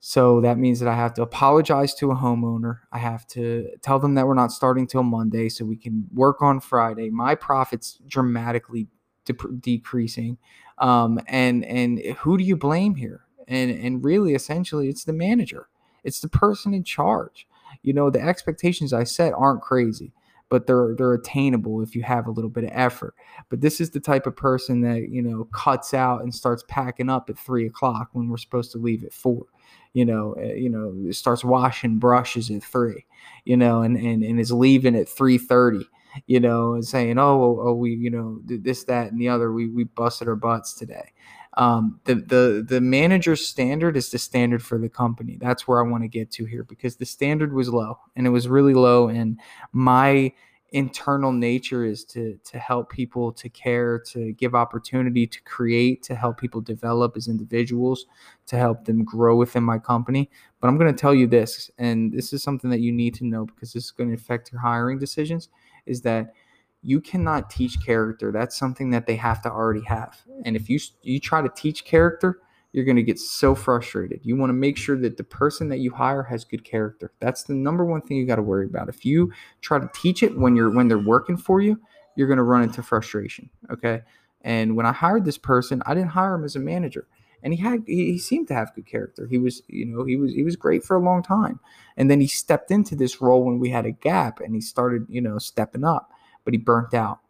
So 0.00 0.40
that 0.42 0.58
means 0.58 0.80
that 0.80 0.88
I 0.88 0.94
have 0.94 1.14
to 1.14 1.22
apologize 1.22 1.94
to 1.96 2.12
a 2.12 2.16
homeowner. 2.16 2.80
I 2.92 2.98
have 2.98 3.26
to 3.28 3.68
tell 3.82 3.98
them 3.98 4.14
that 4.14 4.26
we're 4.26 4.34
not 4.34 4.52
starting 4.52 4.86
till 4.86 5.02
Monday 5.02 5.48
so 5.48 5.64
we 5.64 5.76
can 5.76 6.06
work 6.14 6.40
on 6.40 6.60
Friday. 6.60 7.10
My 7.10 7.34
profits 7.34 7.98
dramatically 8.06 8.86
de- 9.24 9.34
decreasing. 9.58 10.38
Um, 10.78 11.18
and 11.26 11.64
and 11.64 11.98
who 12.18 12.38
do 12.38 12.44
you 12.44 12.56
blame 12.56 12.94
here? 12.94 13.28
and 13.48 13.70
and 13.70 14.04
really 14.04 14.34
essentially 14.34 14.88
it's 14.88 15.04
the 15.04 15.12
manager 15.12 15.68
it's 16.04 16.20
the 16.20 16.28
person 16.28 16.74
in 16.74 16.84
charge 16.84 17.48
you 17.82 17.92
know 17.92 18.10
the 18.10 18.20
expectations 18.20 18.92
i 18.92 19.02
set 19.02 19.32
aren't 19.36 19.62
crazy 19.62 20.12
but 20.50 20.66
they're 20.66 20.94
they're 20.96 21.14
attainable 21.14 21.82
if 21.82 21.96
you 21.96 22.02
have 22.02 22.26
a 22.26 22.30
little 22.30 22.50
bit 22.50 22.64
of 22.64 22.70
effort 22.72 23.14
but 23.48 23.60
this 23.60 23.80
is 23.80 23.90
the 23.90 24.00
type 24.00 24.26
of 24.26 24.36
person 24.36 24.82
that 24.82 25.08
you 25.08 25.22
know 25.22 25.44
cuts 25.52 25.92
out 25.94 26.22
and 26.22 26.34
starts 26.34 26.62
packing 26.68 27.10
up 27.10 27.28
at 27.28 27.38
three 27.38 27.66
o'clock 27.66 28.10
when 28.12 28.28
we're 28.28 28.36
supposed 28.36 28.70
to 28.70 28.78
leave 28.78 29.02
at 29.02 29.12
four 29.12 29.46
you 29.92 30.04
know 30.04 30.34
uh, 30.38 30.52
you 30.54 30.68
know 30.68 31.10
starts 31.10 31.44
washing 31.44 31.98
brushes 31.98 32.50
at 32.50 32.62
three 32.62 33.04
you 33.44 33.56
know 33.56 33.82
and 33.82 33.96
and, 33.96 34.22
and 34.22 34.40
is 34.40 34.52
leaving 34.52 34.96
at 34.96 35.06
3.30 35.06 35.84
you 36.26 36.40
know 36.40 36.74
and 36.74 36.86
saying 36.86 37.18
oh, 37.18 37.58
oh 37.60 37.72
we 37.74 37.94
you 37.94 38.10
know 38.10 38.40
this 38.44 38.84
that 38.84 39.10
and 39.10 39.20
the 39.20 39.28
other 39.28 39.52
we 39.52 39.68
we 39.68 39.84
busted 39.84 40.28
our 40.28 40.36
butts 40.36 40.72
today 40.74 41.12
um, 41.58 42.00
the 42.04 42.14
the 42.14 42.64
the 42.66 42.80
manager's 42.80 43.46
standard 43.46 43.96
is 43.96 44.10
the 44.10 44.18
standard 44.18 44.62
for 44.62 44.78
the 44.78 44.88
company. 44.88 45.38
That's 45.40 45.66
where 45.66 45.84
I 45.84 45.88
want 45.88 46.04
to 46.04 46.08
get 46.08 46.30
to 46.32 46.44
here 46.44 46.62
because 46.62 46.96
the 46.96 47.04
standard 47.04 47.52
was 47.52 47.68
low 47.68 47.98
and 48.14 48.28
it 48.28 48.30
was 48.30 48.46
really 48.46 48.74
low. 48.74 49.08
And 49.08 49.40
my 49.72 50.32
internal 50.70 51.32
nature 51.32 51.84
is 51.84 52.04
to 52.04 52.38
to 52.44 52.58
help 52.58 52.90
people, 52.90 53.32
to 53.32 53.48
care, 53.48 53.98
to 53.98 54.32
give 54.32 54.54
opportunity, 54.54 55.26
to 55.26 55.40
create, 55.42 56.02
to 56.02 56.14
help 56.14 56.38
people 56.38 56.60
develop 56.60 57.16
as 57.16 57.28
individuals, 57.28 58.06
to 58.46 58.56
help 58.56 58.84
them 58.84 59.04
grow 59.04 59.36
within 59.36 59.62
my 59.62 59.78
company. 59.78 60.30
But 60.60 60.68
I'm 60.68 60.76
going 60.76 60.92
to 60.92 61.00
tell 61.00 61.14
you 61.14 61.26
this, 61.26 61.70
and 61.78 62.12
this 62.12 62.32
is 62.32 62.42
something 62.42 62.70
that 62.70 62.80
you 62.80 62.92
need 62.92 63.14
to 63.14 63.24
know 63.24 63.46
because 63.46 63.72
this 63.72 63.84
is 63.84 63.90
going 63.90 64.10
to 64.10 64.14
affect 64.14 64.52
your 64.52 64.60
hiring 64.60 64.98
decisions. 64.98 65.48
Is 65.86 66.02
that 66.02 66.34
you 66.82 67.00
cannot 67.00 67.50
teach 67.50 67.84
character. 67.84 68.30
That's 68.30 68.56
something 68.56 68.90
that 68.90 69.06
they 69.06 69.16
have 69.16 69.42
to 69.42 69.50
already 69.50 69.84
have. 69.84 70.20
And 70.44 70.54
if 70.54 70.68
you 70.68 70.78
you 71.02 71.18
try 71.18 71.42
to 71.42 71.48
teach 71.48 71.84
character, 71.84 72.40
you're 72.72 72.84
going 72.84 72.96
to 72.96 73.02
get 73.02 73.18
so 73.18 73.54
frustrated. 73.54 74.20
You 74.22 74.36
want 74.36 74.50
to 74.50 74.54
make 74.54 74.76
sure 74.76 74.98
that 74.98 75.16
the 75.16 75.24
person 75.24 75.68
that 75.70 75.78
you 75.78 75.90
hire 75.90 76.22
has 76.24 76.44
good 76.44 76.64
character. 76.64 77.12
That's 77.20 77.44
the 77.44 77.54
number 77.54 77.84
one 77.84 78.02
thing 78.02 78.16
you 78.18 78.26
got 78.26 78.36
to 78.36 78.42
worry 78.42 78.66
about. 78.66 78.88
If 78.88 79.04
you 79.04 79.32
try 79.60 79.78
to 79.78 79.90
teach 79.94 80.22
it 80.22 80.36
when 80.36 80.54
you're 80.54 80.70
when 80.70 80.88
they're 80.88 80.98
working 80.98 81.36
for 81.36 81.60
you, 81.60 81.80
you're 82.16 82.28
going 82.28 82.38
to 82.38 82.42
run 82.42 82.62
into 82.62 82.82
frustration, 82.82 83.50
okay? 83.70 84.02
And 84.42 84.76
when 84.76 84.86
I 84.86 84.92
hired 84.92 85.24
this 85.24 85.38
person, 85.38 85.82
I 85.86 85.94
didn't 85.94 86.10
hire 86.10 86.34
him 86.34 86.44
as 86.44 86.56
a 86.56 86.60
manager. 86.60 87.06
And 87.42 87.54
he 87.54 87.60
had 87.62 87.84
he, 87.86 88.12
he 88.12 88.18
seemed 88.18 88.48
to 88.48 88.54
have 88.54 88.74
good 88.74 88.86
character. 88.86 89.26
He 89.28 89.38
was, 89.38 89.62
you 89.68 89.86
know, 89.86 90.04
he 90.04 90.16
was 90.16 90.32
he 90.32 90.42
was 90.42 90.56
great 90.56 90.84
for 90.84 90.96
a 90.96 91.02
long 91.02 91.22
time. 91.22 91.60
And 91.96 92.10
then 92.10 92.20
he 92.20 92.26
stepped 92.26 92.70
into 92.70 92.96
this 92.96 93.20
role 93.20 93.44
when 93.44 93.58
we 93.58 93.70
had 93.70 93.86
a 93.86 93.92
gap 93.92 94.40
and 94.40 94.54
he 94.54 94.60
started, 94.60 95.06
you 95.08 95.20
know, 95.20 95.38
stepping 95.38 95.84
up 95.84 96.12
but 96.48 96.54
he 96.54 96.58
burnt 96.58 96.94
out 96.94 97.20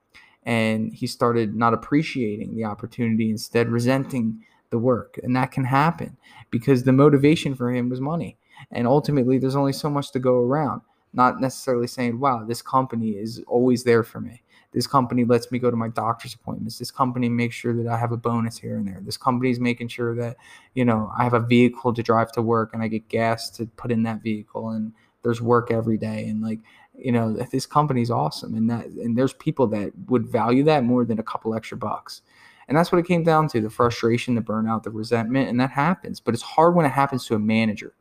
and 0.45 0.95
he 0.95 1.09
started 1.09 1.53
not 1.57 1.75
appreciating 1.75 2.55
the 2.55 2.63
opportunity, 2.63 3.31
instead 3.31 3.69
resenting 3.69 4.45
the 4.71 4.79
work. 4.79 5.19
And 5.23 5.35
that 5.37 5.51
can 5.51 5.65
happen 5.65 6.17
because 6.51 6.83
the 6.83 6.93
motivation 6.93 7.55
for 7.55 7.73
him 7.73 7.89
was 7.89 8.01
money. 8.01 8.37
And 8.71 8.87
ultimately, 8.87 9.39
there's 9.39 9.57
only 9.57 9.73
so 9.73 9.89
much 9.89 10.11
to 10.13 10.19
go 10.19 10.35
around. 10.35 10.83
Not 11.13 11.41
necessarily 11.41 11.87
saying, 11.87 12.21
wow, 12.21 12.45
this 12.45 12.61
company 12.61 13.11
is 13.11 13.43
always 13.47 13.85
there 13.85 14.03
for 14.03 14.21
me. 14.21 14.43
This 14.73 14.87
company 14.87 15.25
lets 15.25 15.51
me 15.51 15.59
go 15.59 15.71
to 15.71 15.77
my 15.77 15.89
doctor's 15.89 16.35
appointments. 16.35 16.79
This 16.79 16.91
company 16.91 17.31
makes 17.31 17.55
sure 17.55 17.75
that 17.75 17.91
I 17.91 17.97
have 17.97 18.13
a 18.13 18.19
bonus 18.19 18.59
here 18.59 18.77
and 18.77 18.87
there. 18.87 19.01
This 19.01 19.17
company 19.17 19.51
is 19.51 19.59
making 19.59 19.89
sure 19.89 20.15
that, 20.17 20.37
you 20.75 20.85
know, 20.85 21.11
I 21.17 21.25
have 21.25 21.33
a 21.33 21.41
vehicle 21.41 21.95
to 21.95 22.03
drive 22.03 22.33
to 22.33 22.43
work 22.43 22.75
and 22.75 22.83
I 22.83 22.89
get 22.89 23.09
gas 23.09 23.49
to 23.51 23.65
put 23.65 23.91
in 23.91 24.03
that 24.03 24.23
vehicle 24.23 24.69
and 24.71 24.93
there's 25.23 25.41
work 25.41 25.71
every 25.71 25.97
day. 25.97 26.29
And 26.29 26.43
like 26.43 26.61
you 26.99 27.13
know 27.13 27.33
this 27.53 27.67
company's 27.67 28.11
awesome 28.11 28.55
and 28.55 28.69
that 28.69 28.87
and 28.87 29.17
there's 29.17 29.33
people 29.35 29.67
that 29.69 29.93
would 30.09 30.27
value 30.27 30.65
that 30.65 30.85
more 30.85 31.05
than 31.05 31.19
a 31.19 31.23
couple 31.23 31.55
extra 31.55 31.77
bucks 31.77 32.23
and 32.69 32.77
that's 32.77 32.93
what 32.93 32.99
it 32.99 33.07
came 33.07 33.23
down 33.23 33.49
to 33.49 33.61
the 33.61 33.71
frustration 33.71 34.35
the 34.35 34.41
burnout 34.41 34.83
the 34.83 34.91
resentment 34.91 35.49
and 35.49 35.59
that 35.59 35.71
happens 35.71 36.21
but 36.21 36.35
it's 36.35 36.43
hard 36.43 36.75
when 36.75 36.87
it 36.87 36.93
happens 36.93 37.27
to 37.27 37.35
a 37.35 37.39
manager 37.39 37.95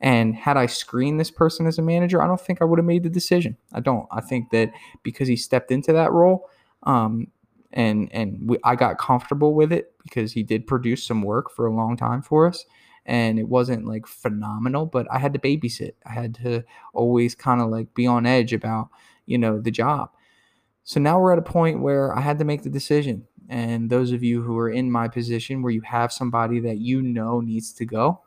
and 0.00 0.34
had 0.34 0.56
i 0.56 0.66
screened 0.66 1.20
this 1.20 1.30
person 1.30 1.66
as 1.66 1.78
a 1.78 1.82
manager 1.82 2.22
i 2.22 2.26
don't 2.26 2.40
think 2.40 2.60
i 2.60 2.64
would 2.64 2.78
have 2.78 2.86
made 2.86 3.02
the 3.02 3.10
decision 3.10 3.56
i 3.72 3.80
don't 3.80 4.06
i 4.10 4.20
think 4.20 4.50
that 4.50 4.72
because 5.02 5.28
he 5.28 5.36
stepped 5.36 5.70
into 5.70 5.92
that 5.92 6.12
role 6.12 6.48
um, 6.84 7.26
and 7.72 8.08
and 8.12 8.48
we, 8.48 8.56
i 8.64 8.74
got 8.74 8.98
comfortable 8.98 9.54
with 9.54 9.72
it 9.72 9.92
because 10.02 10.32
he 10.32 10.42
did 10.42 10.66
produce 10.66 11.04
some 11.04 11.22
work 11.22 11.50
for 11.50 11.66
a 11.66 11.74
long 11.74 11.96
time 11.96 12.22
for 12.22 12.46
us 12.46 12.64
and 13.08 13.38
it 13.38 13.48
wasn't 13.48 13.86
like 13.86 14.06
phenomenal, 14.06 14.84
but 14.84 15.06
I 15.10 15.18
had 15.18 15.32
to 15.32 15.38
babysit. 15.38 15.92
I 16.04 16.12
had 16.12 16.34
to 16.36 16.62
always 16.92 17.34
kind 17.34 17.62
of 17.62 17.70
like 17.70 17.94
be 17.94 18.06
on 18.06 18.26
edge 18.26 18.52
about, 18.52 18.90
you 19.24 19.38
know, 19.38 19.58
the 19.58 19.70
job. 19.70 20.10
So 20.84 21.00
now 21.00 21.18
we're 21.18 21.32
at 21.32 21.38
a 21.38 21.42
point 21.42 21.80
where 21.80 22.16
I 22.16 22.20
had 22.20 22.38
to 22.38 22.44
make 22.44 22.62
the 22.62 22.70
decision. 22.70 23.26
And 23.48 23.88
those 23.88 24.12
of 24.12 24.22
you 24.22 24.42
who 24.42 24.58
are 24.58 24.70
in 24.70 24.90
my 24.90 25.08
position 25.08 25.62
where 25.62 25.72
you 25.72 25.80
have 25.82 26.12
somebody 26.12 26.60
that 26.60 26.78
you 26.78 27.00
know 27.00 27.40
needs 27.40 27.72
to 27.74 27.86
go, 27.86 28.20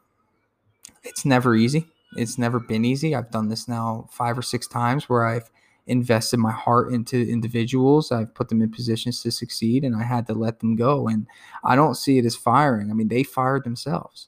it's 1.03 1.25
never 1.25 1.55
easy. 1.55 1.87
It's 2.15 2.37
never 2.37 2.59
been 2.59 2.83
easy. 2.83 3.15
I've 3.15 3.31
done 3.31 3.47
this 3.47 3.67
now 3.67 4.07
five 4.11 4.37
or 4.37 4.41
six 4.41 4.67
times 4.67 5.07
where 5.07 5.25
I've 5.25 5.49
invested 5.87 6.37
my 6.37 6.51
heart 6.51 6.91
into 6.93 7.17
individuals. 7.17 8.11
I've 8.11 8.33
put 8.33 8.49
them 8.49 8.61
in 8.61 8.71
positions 8.71 9.21
to 9.23 9.31
succeed 9.31 9.83
and 9.83 9.95
I 9.95 10.03
had 10.03 10.27
to 10.27 10.33
let 10.33 10.59
them 10.59 10.75
go. 10.75 11.07
And 11.07 11.27
I 11.63 11.75
don't 11.75 11.95
see 11.95 12.17
it 12.17 12.25
as 12.25 12.35
firing. 12.35 12.89
I 12.89 12.93
mean, 12.93 13.07
they 13.07 13.23
fired 13.23 13.63
themselves. 13.63 14.27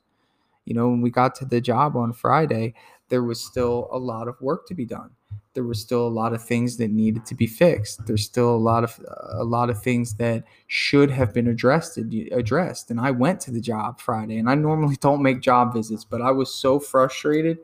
You 0.65 0.73
know, 0.73 0.89
when 0.89 1.01
we 1.01 1.09
got 1.09 1.35
to 1.35 1.45
the 1.45 1.59
job 1.59 1.97
on 1.97 2.13
Friday, 2.13 2.73
there 3.09 3.23
was 3.23 3.43
still 3.43 3.89
a 3.91 3.97
lot 3.97 4.27
of 4.27 4.39
work 4.41 4.67
to 4.67 4.73
be 4.73 4.85
done. 4.85 5.11
There 5.53 5.63
was 5.63 5.79
still 5.79 6.07
a 6.07 6.09
lot 6.09 6.33
of 6.33 6.43
things 6.43 6.77
that 6.77 6.89
needed 6.89 7.25
to 7.27 7.35
be 7.35 7.45
fixed. 7.45 8.05
There's 8.07 8.25
still 8.25 8.55
a 8.55 8.57
lot 8.57 8.83
of 8.83 8.99
a 9.33 9.43
lot 9.43 9.69
of 9.69 9.81
things 9.81 10.15
that 10.15 10.43
should 10.67 11.11
have 11.11 11.33
been 11.33 11.47
addressed 11.47 11.97
addressed. 11.97 12.89
And 12.89 12.99
I 12.99 13.11
went 13.11 13.39
to 13.41 13.51
the 13.51 13.61
job 13.61 13.99
Friday, 13.99 14.37
and 14.37 14.49
I 14.49 14.55
normally 14.55 14.95
don't 14.99 15.21
make 15.21 15.41
job 15.41 15.73
visits, 15.73 16.03
but 16.03 16.21
I 16.21 16.31
was 16.31 16.53
so 16.53 16.79
frustrated 16.79 17.59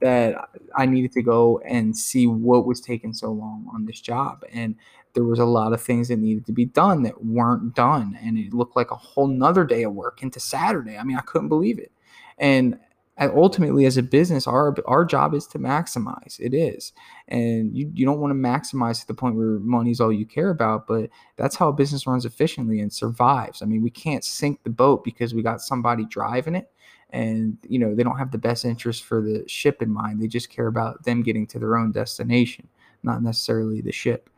that 0.00 0.48
I 0.76 0.86
needed 0.86 1.12
to 1.12 1.22
go 1.22 1.60
and 1.66 1.96
see 1.96 2.26
what 2.26 2.66
was 2.66 2.80
taking 2.80 3.12
so 3.12 3.32
long 3.32 3.68
on 3.74 3.84
this 3.84 4.00
job. 4.00 4.44
And 4.52 4.76
there 5.14 5.24
was 5.24 5.40
a 5.40 5.44
lot 5.44 5.72
of 5.72 5.82
things 5.82 6.08
that 6.08 6.18
needed 6.18 6.46
to 6.46 6.52
be 6.52 6.66
done 6.66 7.02
that 7.02 7.24
weren't 7.24 7.74
done. 7.74 8.16
And 8.22 8.38
it 8.38 8.54
looked 8.54 8.76
like 8.76 8.90
a 8.90 8.96
whole 8.96 9.26
nother 9.26 9.64
day 9.64 9.82
of 9.82 9.94
work 9.94 10.22
into 10.22 10.38
Saturday. 10.38 10.96
I 10.96 11.02
mean, 11.02 11.16
I 11.16 11.22
couldn't 11.22 11.48
believe 11.48 11.78
it. 11.78 11.90
And 12.38 12.78
ultimately 13.20 13.84
as 13.84 13.96
a 13.96 14.02
business 14.02 14.46
our 14.46 14.74
our 14.86 15.04
job 15.04 15.34
is 15.34 15.46
to 15.48 15.58
maximize. 15.58 16.38
It 16.38 16.54
is. 16.54 16.92
And 17.28 17.76
you, 17.76 17.90
you 17.94 18.06
don't 18.06 18.20
want 18.20 18.30
to 18.30 18.34
maximize 18.34 19.00
to 19.00 19.06
the 19.06 19.14
point 19.14 19.36
where 19.36 19.58
money 19.58 19.90
is 19.90 20.00
all 20.00 20.12
you 20.12 20.26
care 20.26 20.50
about 20.50 20.86
but 20.86 21.10
that's 21.36 21.56
how 21.56 21.68
a 21.68 21.72
business 21.72 22.06
runs 22.06 22.24
efficiently 22.24 22.80
and 22.80 22.92
survives. 22.92 23.62
I 23.62 23.66
mean 23.66 23.82
we 23.82 23.90
can't 23.90 24.24
sink 24.24 24.62
the 24.62 24.70
boat 24.70 25.04
because 25.04 25.34
we 25.34 25.42
got 25.42 25.60
somebody 25.60 26.04
driving 26.04 26.54
it. 26.54 26.70
And 27.10 27.58
you 27.68 27.78
know 27.78 27.94
they 27.94 28.02
don't 28.02 28.18
have 28.18 28.30
the 28.30 28.38
best 28.38 28.64
interest 28.64 29.04
for 29.04 29.22
the 29.22 29.44
ship 29.48 29.82
in 29.82 29.90
mind. 29.90 30.20
They 30.20 30.28
just 30.28 30.50
care 30.50 30.66
about 30.66 31.04
them 31.04 31.22
getting 31.22 31.46
to 31.48 31.58
their 31.58 31.76
own 31.76 31.92
destination 31.92 32.68
not 33.04 33.22
necessarily 33.22 33.80
the 33.80 33.92
ship. 33.92 34.28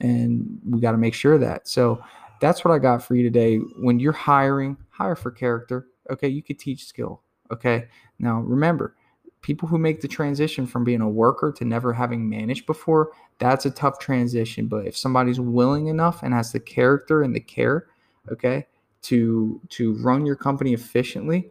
And 0.00 0.60
we 0.66 0.80
got 0.80 0.92
to 0.92 0.98
make 0.98 1.12
sure 1.12 1.36
that. 1.38 1.68
So 1.68 2.02
that's 2.40 2.64
what 2.64 2.72
i 2.72 2.78
got 2.78 3.02
for 3.02 3.16
you 3.16 3.22
today. 3.22 3.56
When 3.56 3.98
you're 3.98 4.12
hiring 4.12 4.76
hire 4.90 5.16
for 5.16 5.30
character 5.30 5.88
okay? 6.10 6.28
You 6.28 6.42
could 6.42 6.58
teach 6.58 6.84
skill 6.84 7.22
okay 7.50 7.86
now 8.18 8.40
remember 8.40 8.94
people 9.40 9.68
who 9.68 9.78
make 9.78 10.00
the 10.00 10.08
transition 10.08 10.66
from 10.66 10.82
being 10.84 11.00
a 11.00 11.08
worker 11.08 11.52
to 11.52 11.64
never 11.64 11.92
having 11.92 12.28
managed 12.28 12.66
before 12.66 13.12
that's 13.38 13.66
a 13.66 13.70
tough 13.70 13.98
transition 13.98 14.66
but 14.66 14.86
if 14.86 14.96
somebody's 14.96 15.40
willing 15.40 15.86
enough 15.86 16.22
and 16.22 16.34
has 16.34 16.52
the 16.52 16.60
character 16.60 17.22
and 17.22 17.34
the 17.34 17.40
care 17.40 17.86
okay 18.30 18.66
to 19.00 19.60
to 19.68 19.94
run 19.94 20.26
your 20.26 20.36
company 20.36 20.72
efficiently 20.72 21.50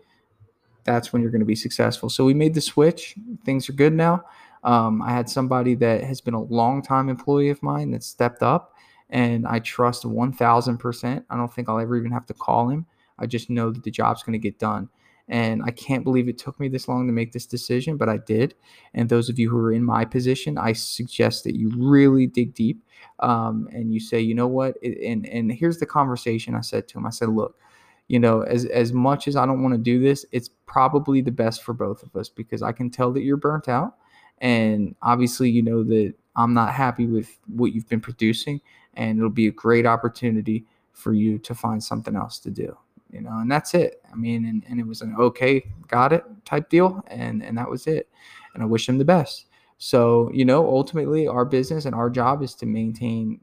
that's 0.87 1.11
when 1.11 1.21
you're 1.21 1.31
going 1.31 1.41
to 1.41 1.45
be 1.45 1.55
successful. 1.55 2.09
So 2.09 2.25
we 2.25 2.33
made 2.33 2.55
the 2.55 2.61
switch. 2.61 3.15
Things 3.45 3.69
are 3.69 3.73
good 3.73 3.93
now. 3.93 4.23
Um, 4.63 5.01
I 5.01 5.11
had 5.11 5.29
somebody 5.29 5.75
that 5.75 6.03
has 6.03 6.21
been 6.21 6.33
a 6.33 6.41
long 6.41 6.81
time 6.81 7.09
employee 7.09 7.49
of 7.49 7.61
mine 7.61 7.91
that 7.91 8.03
stepped 8.03 8.41
up, 8.41 8.73
and 9.09 9.45
I 9.45 9.59
trust 9.59 10.03
1000%. 10.03 11.25
I 11.29 11.37
don't 11.37 11.53
think 11.53 11.69
I'll 11.69 11.79
ever 11.79 11.97
even 11.97 12.11
have 12.11 12.25
to 12.27 12.33
call 12.33 12.69
him. 12.69 12.85
I 13.19 13.25
just 13.25 13.49
know 13.49 13.69
that 13.69 13.83
the 13.83 13.91
job's 13.91 14.23
going 14.23 14.33
to 14.33 14.39
get 14.39 14.59
done. 14.59 14.89
And 15.29 15.61
I 15.63 15.71
can't 15.71 16.05
believe 16.05 16.29
it 16.29 16.37
took 16.37 16.57
me 16.59 16.69
this 16.69 16.87
long 16.87 17.05
to 17.07 17.13
make 17.13 17.33
this 17.33 17.45
decision, 17.45 17.97
but 17.97 18.07
I 18.07 18.17
did. 18.17 18.55
And 18.93 19.09
those 19.09 19.27
of 19.29 19.37
you 19.37 19.49
who 19.49 19.57
are 19.57 19.73
in 19.73 19.83
my 19.83 20.05
position, 20.05 20.57
I 20.57 20.71
suggest 20.73 21.43
that 21.43 21.57
you 21.57 21.69
really 21.75 22.27
dig 22.27 22.53
deep 22.53 22.81
um, 23.19 23.67
and 23.71 23.93
you 23.93 23.99
say, 23.99 24.21
you 24.21 24.33
know 24.33 24.47
what? 24.47 24.81
And, 24.81 25.27
and 25.27 25.51
here's 25.51 25.79
the 25.79 25.85
conversation 25.85 26.55
I 26.55 26.61
said 26.61 26.87
to 26.89 26.97
him 26.97 27.05
I 27.05 27.09
said, 27.09 27.29
look, 27.29 27.59
you 28.07 28.19
know, 28.19 28.41
as 28.41 28.65
as 28.65 28.93
much 28.93 29.27
as 29.27 29.35
I 29.35 29.45
don't 29.45 29.61
want 29.61 29.73
to 29.73 29.77
do 29.77 29.99
this, 29.99 30.25
it's 30.31 30.49
probably 30.65 31.21
the 31.21 31.31
best 31.31 31.63
for 31.63 31.73
both 31.73 32.03
of 32.03 32.15
us 32.15 32.29
because 32.29 32.61
I 32.61 32.71
can 32.71 32.89
tell 32.89 33.11
that 33.11 33.23
you're 33.23 33.37
burnt 33.37 33.67
out, 33.67 33.95
and 34.39 34.95
obviously, 35.01 35.49
you 35.49 35.61
know 35.61 35.83
that 35.83 36.13
I'm 36.35 36.53
not 36.53 36.73
happy 36.73 37.05
with 37.05 37.37
what 37.47 37.73
you've 37.73 37.89
been 37.89 37.99
producing, 37.99 38.61
and 38.93 39.17
it'll 39.17 39.29
be 39.29 39.47
a 39.47 39.51
great 39.51 39.85
opportunity 39.85 40.65
for 40.93 41.13
you 41.13 41.37
to 41.39 41.53
find 41.53 41.83
something 41.83 42.15
else 42.15 42.39
to 42.39 42.49
do. 42.49 42.77
You 43.09 43.21
know, 43.21 43.37
and 43.39 43.51
that's 43.51 43.73
it. 43.73 44.01
I 44.11 44.15
mean, 44.15 44.45
and, 44.45 44.63
and 44.69 44.79
it 44.79 44.87
was 44.87 45.01
an 45.01 45.15
okay, 45.17 45.65
got 45.87 46.11
it 46.13 46.23
type 46.45 46.69
deal, 46.69 47.01
and 47.07 47.43
and 47.43 47.57
that 47.57 47.69
was 47.69 47.87
it. 47.87 48.09
And 48.53 48.63
I 48.63 48.65
wish 48.65 48.89
him 48.89 48.97
the 48.97 49.05
best. 49.05 49.45
So, 49.77 50.29
you 50.33 50.43
know, 50.43 50.67
ultimately, 50.67 51.27
our 51.27 51.45
business 51.45 51.85
and 51.85 51.95
our 51.95 52.09
job 52.09 52.41
is 52.41 52.55
to 52.55 52.65
maintain, 52.65 53.39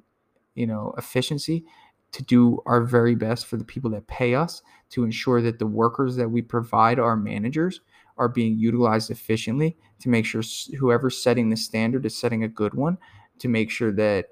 you 0.55 0.67
know, 0.67 0.93
efficiency 0.99 1.65
to 2.13 2.23
do 2.23 2.61
our 2.67 2.83
very 2.83 3.15
best 3.15 3.47
for 3.47 3.57
the 3.57 3.65
people 3.65 3.91
that 3.91 4.07
pay 4.07 4.35
us 4.35 4.63
to 4.91 5.05
ensure 5.05 5.43
that 5.43 5.59
the 5.59 5.67
workers 5.67 6.17
that 6.17 6.29
we 6.29 6.43
provide 6.43 6.99
our 6.99 7.17
managers 7.17 7.81
are 8.17 8.29
being 8.29 8.57
utilized 8.59 9.11
efficiently 9.11 9.77
to 10.01 10.09
make 10.09 10.25
sure 10.25 10.43
whoever's 10.79 11.21
setting 11.21 11.51
the 11.51 11.57
standard 11.57 12.07
is 12.07 12.17
setting 12.17 12.45
a 12.45 12.49
good 12.49 12.75
one 12.75 12.97
to 13.39 13.49
make 13.49 13.71
sure 13.71 13.93
that 13.93 14.27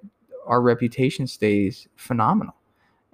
our 0.47 0.63
reputation 0.63 1.27
stays 1.27 1.89
phenomenal 1.97 2.55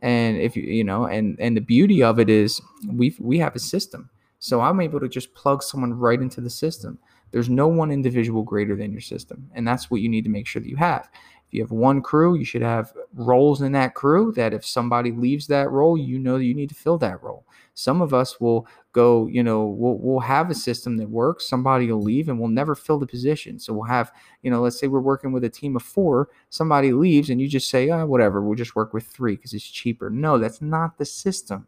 and 0.01 0.37
if 0.39 0.57
you 0.57 0.63
you 0.63 0.85
know 0.85 1.07
and 1.07 1.39
and 1.41 1.57
the 1.57 1.61
beauty 1.61 2.03
of 2.03 2.19
it 2.19 2.31
is 2.31 2.61
we 2.89 3.15
we 3.19 3.39
have 3.39 3.55
a 3.57 3.61
system. 3.61 4.11
So 4.41 4.61
i'm 4.61 4.81
able 4.81 5.01
to 5.01 5.09
just 5.09 5.35
plug 5.35 5.63
someone 5.63 5.95
right 5.95 6.21
into 6.21 6.41
the 6.41 6.51
system. 6.51 6.99
There's 7.31 7.49
no 7.49 7.69
one 7.69 7.91
individual 7.91 8.43
greater 8.43 8.75
than 8.77 8.93
your 8.93 9.03
system. 9.03 9.51
And 9.55 9.67
that's 9.67 9.91
what 9.91 10.01
you 10.01 10.09
need 10.09 10.25
to 10.25 10.31
make 10.31 10.47
sure 10.47 10.63
that 10.63 10.69
you 10.69 10.77
have 10.77 11.11
if 11.49 11.55
you 11.55 11.63
have 11.63 11.71
one 11.71 12.03
crew, 12.03 12.37
you 12.37 12.45
should 12.45 12.61
have 12.61 12.93
roles 13.15 13.63
in 13.63 13.73
that 13.73 13.95
crew 13.95 14.33
that 14.33 14.53
if 14.53 14.67
somebody 14.67 15.13
leaves 15.13 15.47
that 15.47 15.71
role, 15.71 15.97
you 15.97 16.19
know 16.19 16.37
you 16.37 16.55
need 16.55 16.69
to 16.69 16.75
fill 16.75 16.99
that 16.99 17.23
role. 17.23 17.47
Some 17.73 18.03
of 18.03 18.13
us 18.13 18.39
will 18.39 18.67
go, 18.93 19.27
you 19.29 19.43
know, 19.43 19.65
we'll, 19.65 19.97
we'll 19.99 20.21
have 20.21 20.51
a 20.51 20.55
system 20.55 20.99
that 20.99 21.09
works. 21.09 21.49
Somebody 21.49 21.91
will 21.91 22.03
leave 22.03 22.29
and 22.29 22.39
we'll 22.39 22.49
never 22.49 22.75
fill 22.75 22.99
the 22.99 23.07
position. 23.07 23.59
So 23.59 23.73
we'll 23.73 23.85
have, 23.85 24.13
you 24.43 24.51
know, 24.51 24.61
let's 24.61 24.79
say 24.79 24.89
we're 24.89 25.01
working 25.01 25.33
with 25.33 25.45
a 25.45 25.49
team 25.49 25.75
of 25.75 25.83
four, 25.83 26.29
somebody 26.51 26.93
leaves 26.93 27.31
and 27.31 27.41
you 27.41 27.49
just 27.49 27.71
say, 27.71 27.89
oh, 27.89 28.05
whatever, 28.05 28.43
we'll 28.43 28.55
just 28.55 28.77
work 28.77 28.93
with 28.93 29.07
three 29.07 29.37
because 29.37 29.55
it's 29.55 29.65
cheaper. 29.65 30.11
No, 30.11 30.37
that's 30.37 30.61
not 30.61 30.99
the 30.99 31.07
system. 31.07 31.67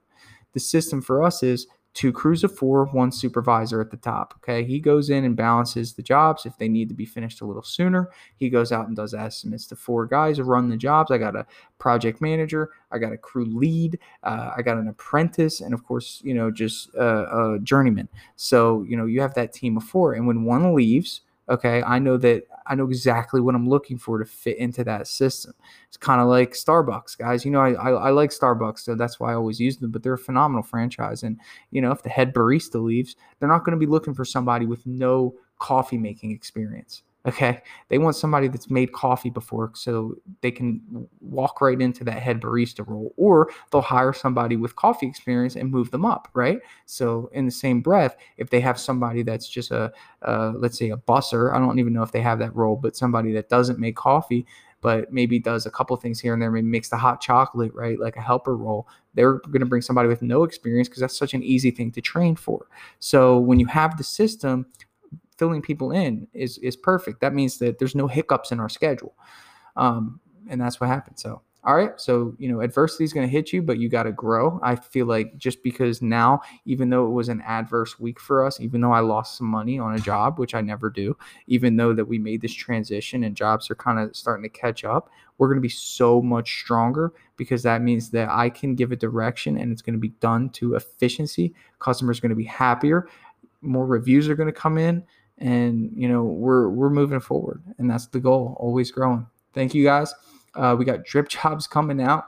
The 0.53 0.61
system 0.61 1.01
for 1.01 1.23
us 1.23 1.43
is 1.43 1.69
two 1.92 2.12
crews 2.12 2.44
of 2.44 2.56
four, 2.56 2.87
one 2.87 3.11
supervisor 3.11 3.80
at 3.80 3.90
the 3.90 3.97
top. 3.97 4.35
Okay. 4.37 4.64
He 4.64 4.78
goes 4.78 5.11
in 5.11 5.25
and 5.25 5.37
balances 5.37 5.92
the 5.92 6.02
jobs. 6.02 6.47
If 6.47 6.56
they 6.56 6.68
need 6.68 6.88
to 6.88 6.94
be 6.94 7.04
finished 7.04 7.40
a 7.40 7.44
little 7.44 7.62
sooner, 7.62 8.11
he 8.37 8.49
goes 8.49 8.70
out 8.70 8.87
and 8.87 8.97
does 8.97 9.12
estimates. 9.12 9.66
The 9.66 9.76
four 9.76 10.06
guys 10.06 10.40
run 10.40 10.68
the 10.68 10.76
jobs. 10.76 11.11
I 11.11 11.18
got 11.18 11.35
a 11.35 11.47
project 11.78 12.20
manager, 12.20 12.70
I 12.92 12.99
got 12.99 13.12
a 13.12 13.16
crew 13.16 13.47
lead, 13.47 13.99
uh, 14.23 14.52
I 14.56 14.62
got 14.62 14.76
an 14.76 14.88
apprentice, 14.88 15.62
and 15.62 15.75
of 15.75 15.82
course, 15.85 16.20
you 16.23 16.35
know, 16.35 16.50
just 16.50 16.94
uh, 16.94 17.54
a 17.54 17.59
journeyman. 17.61 18.09
So, 18.37 18.85
you 18.88 18.97
know, 18.97 19.06
you 19.06 19.20
have 19.20 19.35
that 19.35 19.52
team 19.52 19.76
of 19.76 19.85
four. 19.85 20.12
And 20.12 20.26
when 20.26 20.44
one 20.44 20.75
leaves, 20.75 21.23
okay, 21.50 21.83
I 21.83 21.99
know 21.99 22.16
that 22.19 22.45
I 22.66 22.75
know 22.75 22.87
exactly 22.87 23.40
what 23.40 23.54
I'm 23.54 23.69
looking 23.69 23.99
for 23.99 24.19
to 24.19 24.25
fit 24.25 24.57
into 24.59 24.85
that 24.85 25.09
system. 25.09 25.52
It's 25.88 25.97
kind 25.97 26.21
of 26.21 26.28
like 26.28 26.52
Starbucks, 26.52 27.19
guys. 27.19 27.45
You 27.45 27.50
know, 27.50 27.61
I, 27.61 27.73
I, 27.73 27.90
I 27.90 28.11
like 28.11 28.30
Starbucks, 28.30 28.80
so 28.80 28.95
that's 28.95 29.19
why 29.19 29.33
I 29.33 29.35
always 29.35 29.61
use 29.61 29.76
them. 29.76 29.90
But 29.90 30.02
they're 30.02 30.14
a 30.14 30.19
phenomenal 30.19 30.62
franchise, 30.62 31.23
and 31.23 31.38
you 31.71 31.83
know, 31.83 31.90
if 31.90 32.02
the 32.02 32.09
head 32.09 32.33
barista 32.33 32.83
leaves, 32.83 33.16
they're 33.38 33.49
not 33.49 33.64
going 33.64 33.78
to 33.78 33.85
be 33.85 33.90
looking 33.90 34.14
for 34.14 34.25
somebody 34.25 34.66
with 34.66 34.87
no 34.87 35.35
coffee 35.59 35.99
making 35.99 36.30
experience. 36.30 37.02
Okay. 37.27 37.61
They 37.91 37.99
want 37.99 38.17
somebody 38.17 38.49
that's 38.49 38.71
made 38.71 38.93
coffee 38.93 39.29
before 39.29 39.73
so 39.75 40.15
they 40.41 40.50
can 40.50 40.81
walk 41.21 41.61
right 41.61 41.79
into 41.79 42.03
that 42.05 42.23
head 42.23 42.41
barista 42.41 42.87
role, 42.87 43.12
or 43.19 43.50
they'll 43.71 43.83
hire 43.83 44.15
somebody 44.15 44.57
with 44.57 44.75
coffee 44.75 45.07
experience 45.07 45.55
and 45.55 45.71
move 45.71 45.91
them 45.91 46.07
up, 46.07 46.29
right? 46.33 46.61
So, 46.87 47.29
in 47.35 47.45
the 47.45 47.50
same 47.50 47.83
breath, 47.83 48.17
if 48.39 48.49
they 48.49 48.61
have 48.61 48.81
somebody 48.81 49.23
that's 49.23 49.47
just 49.47 49.71
a, 49.71 49.93
let's 50.57 50.79
say, 50.79 50.91
a 50.91 50.97
busser, 50.97 51.55
I 51.55 51.59
don't 51.59 51.79
even 51.79 51.93
know 51.93 52.03
if 52.03 52.12
they 52.12 52.23
have 52.23 52.39
that 52.39 52.57
role, 52.57 52.77
but 52.77 52.97
somebody 52.97 53.33
that 53.33 53.50
doesn't 53.50 53.79
make 53.79 53.97
coffee, 53.97 54.47
but 54.81 55.12
maybe 55.12 55.39
does 55.39 55.67
a 55.67 55.71
couple 55.71 55.95
things 55.99 56.21
here 56.21 56.33
and 56.33 56.41
there, 56.41 56.50
maybe 56.50 56.67
makes 56.67 56.89
the 56.89 56.97
hot 56.97 57.21
chocolate, 57.21 57.75
right? 57.75 58.00
Like 58.00 58.17
a 58.17 58.23
helper 58.23 58.57
role. 58.57 58.89
They're 59.12 59.41
going 59.41 59.61
to 59.61 59.67
bring 59.67 59.83
somebody 59.83 60.09
with 60.09 60.23
no 60.23 60.45
experience 60.45 60.89
because 60.89 61.03
that's 61.03 61.19
such 61.19 61.35
an 61.35 61.43
easy 61.43 61.71
thing 61.71 61.91
to 61.93 62.00
train 62.00 62.35
for. 62.35 62.67
So 62.99 63.39
when 63.39 63.61
you 63.61 63.67
have 63.67 63.99
the 63.99 64.05
system, 64.05 64.65
filling 65.40 65.62
people 65.62 65.90
in 65.90 66.28
is 66.35 66.59
is 66.59 66.76
perfect. 66.76 67.20
That 67.23 67.35
means 67.35 67.59
that 67.59 67.78
there's 67.78 67.94
no 67.94 68.06
hiccups 68.06 68.52
in 68.52 68.61
our 68.61 68.68
schedule, 68.68 69.14
um, 69.75 70.20
and 70.49 70.61
that's 70.61 70.80
what 70.80 70.88
happened. 70.88 71.18
So. 71.18 71.42
All 71.62 71.76
right. 71.76 71.90
So, 72.00 72.35
you 72.38 72.50
know, 72.50 72.62
adversity 72.62 73.04
is 73.04 73.12
going 73.12 73.26
to 73.26 73.30
hit 73.30 73.52
you, 73.52 73.61
but 73.61 73.78
you 73.78 73.90
got 73.90 74.04
to 74.04 74.12
grow. 74.12 74.59
I 74.62 74.76
feel 74.76 75.04
like 75.04 75.37
just 75.37 75.62
because 75.62 76.00
now, 76.00 76.40
even 76.64 76.88
though 76.88 77.06
it 77.06 77.11
was 77.11 77.28
an 77.28 77.42
adverse 77.42 78.00
week 78.00 78.18
for 78.18 78.47
us, 78.47 78.61
even 78.61 78.80
though 78.80 78.92
I 78.92 79.00
lost 79.00 79.37
some 79.37 79.47
money 79.47 79.78
on 79.78 79.94
a 79.94 79.99
job, 79.99 80.38
which 80.38 80.54
I 80.54 80.62
never 80.62 80.88
do, 80.88 81.18
even 81.49 81.76
though 81.76 81.92
that 81.92 82.06
we 82.06 82.18
made 82.18 82.40
this 82.40 82.54
transition 82.54 83.25
and 83.25 83.37
jobs 83.37 83.70
are 83.70 83.75
kind 83.75 83.99
of 83.99 84.16
starting 84.16 84.42
to 84.42 84.49
catch 84.49 84.85
up, 84.85 85.11
we're 85.37 85.49
going 85.49 85.59
to 85.59 85.61
be 85.61 85.68
so 85.68 86.23
much 86.23 86.61
stronger 86.61 87.12
because 87.37 87.62
that 87.64 87.82
means 87.82 88.09
that 88.12 88.30
I 88.30 88.49
can 88.49 88.75
give 88.75 88.90
a 88.90 88.97
direction 88.97 89.59
and 89.59 89.70
it's 89.70 89.82
going 89.82 89.92
to 89.92 90.00
be 90.00 90.14
done 90.20 90.49
to 90.50 90.76
efficiency. 90.76 91.52
Customers 91.78 92.18
are 92.18 92.23
going 92.23 92.30
to 92.30 92.37
be 92.37 92.44
happier. 92.44 93.06
More 93.61 93.85
reviews 93.85 94.30
are 94.30 94.35
going 94.35 94.50
to 94.50 94.59
come 94.59 94.78
in 94.78 95.04
and 95.40 95.90
you 95.94 96.09
know 96.09 96.23
we're 96.23 96.68
we're 96.68 96.90
moving 96.90 97.20
forward 97.20 97.62
and 97.78 97.88
that's 97.90 98.06
the 98.09 98.20
goal 98.20 98.56
always 98.61 98.90
growing 98.90 99.26
thank 99.54 99.75
you 99.75 99.85
guys 99.85 100.14
Uh, 100.54 100.76
we 100.78 100.85
got 100.85 101.04
drip 101.04 101.28
jobs 101.42 101.66
coming 101.66 102.00
out. 102.00 102.25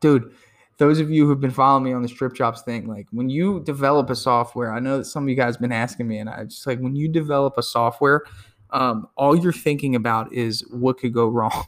Dude, 0.00 0.32
those 0.78 0.98
of 0.98 1.10
you 1.10 1.26
who've 1.26 1.40
been 1.40 1.50
following 1.50 1.84
me 1.84 1.92
on 1.92 2.00
the 2.02 2.08
Drip 2.08 2.32
Jobs 2.34 2.62
thing, 2.62 2.86
like 2.86 3.06
when 3.10 3.28
you 3.28 3.60
develop 3.60 4.08
a 4.08 4.16
software, 4.16 4.72
I 4.72 4.80
know 4.80 4.98
that 4.98 5.04
some 5.04 5.24
of 5.24 5.28
you 5.28 5.34
guys 5.36 5.58
been 5.58 5.72
asking 5.72 6.08
me, 6.08 6.18
and 6.18 6.30
I 6.30 6.44
just 6.44 6.66
like 6.66 6.78
when 6.80 6.96
you 6.96 7.06
develop 7.08 7.58
a 7.58 7.62
software, 7.62 8.22
um, 8.70 9.06
all 9.16 9.36
you're 9.36 9.52
thinking 9.52 9.94
about 9.94 10.32
is 10.32 10.64
what 10.70 10.98
could 10.98 11.12
go 11.12 11.28
wrong. 11.38 11.66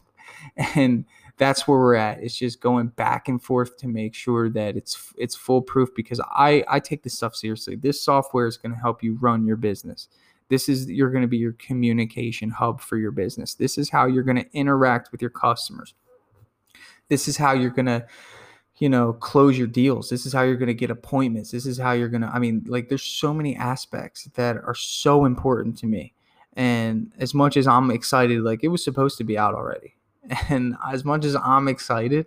And 0.75 1.04
that's 1.37 1.69
where 1.69 1.78
we're 1.78 1.95
at. 1.95 2.23
It's 2.23 2.37
just 2.37 2.61
going 2.61 2.88
back 2.88 3.28
and 3.28 3.42
forth 3.42 3.76
to 3.78 3.88
make 3.88 4.14
sure 4.14 4.49
that 4.50 4.76
it's 4.76 5.12
it's 5.19 5.35
foolproof 5.35 5.90
because 5.95 6.21
I 6.21 6.64
I 6.69 6.81
take 6.81 7.02
this 7.02 7.14
stuff 7.14 7.35
seriously. 7.37 7.76
This 7.76 8.02
software 8.02 8.47
is 8.47 8.57
going 8.57 8.73
to 8.73 8.81
help 8.81 9.02
you 9.02 9.19
run 9.21 9.47
your 9.47 9.57
business. 9.57 10.09
This 10.53 10.69
is 10.69 10.91
you're 10.91 11.09
going 11.09 11.23
to 11.23 11.29
be 11.29 11.39
your 11.39 11.55
communication 11.55 12.51
hub 12.51 12.79
for 12.79 12.99
your 12.99 13.11
business. 13.11 13.55
This 13.55 13.79
is 13.79 13.89
how 13.89 14.05
you're 14.05 14.23
going 14.23 14.37
to 14.37 14.53
interact 14.53 15.11
with 15.11 15.23
your 15.23 15.31
customers. 15.31 15.95
This 17.09 17.27
is 17.27 17.39
how 17.39 17.53
you're 17.53 17.71
going 17.71 17.87
to 17.87 18.07
you 18.77 18.91
know 18.91 19.15
close 19.15 19.57
your 19.57 19.67
deals. 19.67 20.11
This 20.11 20.27
is 20.27 20.35
how 20.35 20.43
you're 20.43 20.59
going 20.59 20.67
to 20.67 20.75
get 20.75 20.91
appointments. 20.91 21.53
This 21.53 21.65
is 21.65 21.79
how 21.79 21.93
you're 21.93 22.11
going 22.11 22.21
to 22.21 22.29
I 22.29 22.39
mean 22.39 22.65
like 22.67 22.91
there's 22.91 23.03
so 23.03 23.33
many 23.33 23.57
aspects 23.57 24.25
that 24.35 24.59
are 24.59 24.75
so 24.75 25.25
important 25.25 25.79
to 25.79 25.87
me. 25.87 26.13
And 26.53 27.13
as 27.17 27.33
much 27.33 27.57
as 27.57 27.67
I'm 27.67 27.91
excited 27.91 28.43
like 28.43 28.63
it 28.63 28.69
was 28.69 28.85
supposed 28.85 29.17
to 29.19 29.25
be 29.25 29.39
out 29.39 29.55
already 29.55 29.95
and 30.51 30.77
as 30.93 31.03
much 31.03 31.25
as 31.25 31.35
I'm 31.35 31.67
excited, 31.67 32.27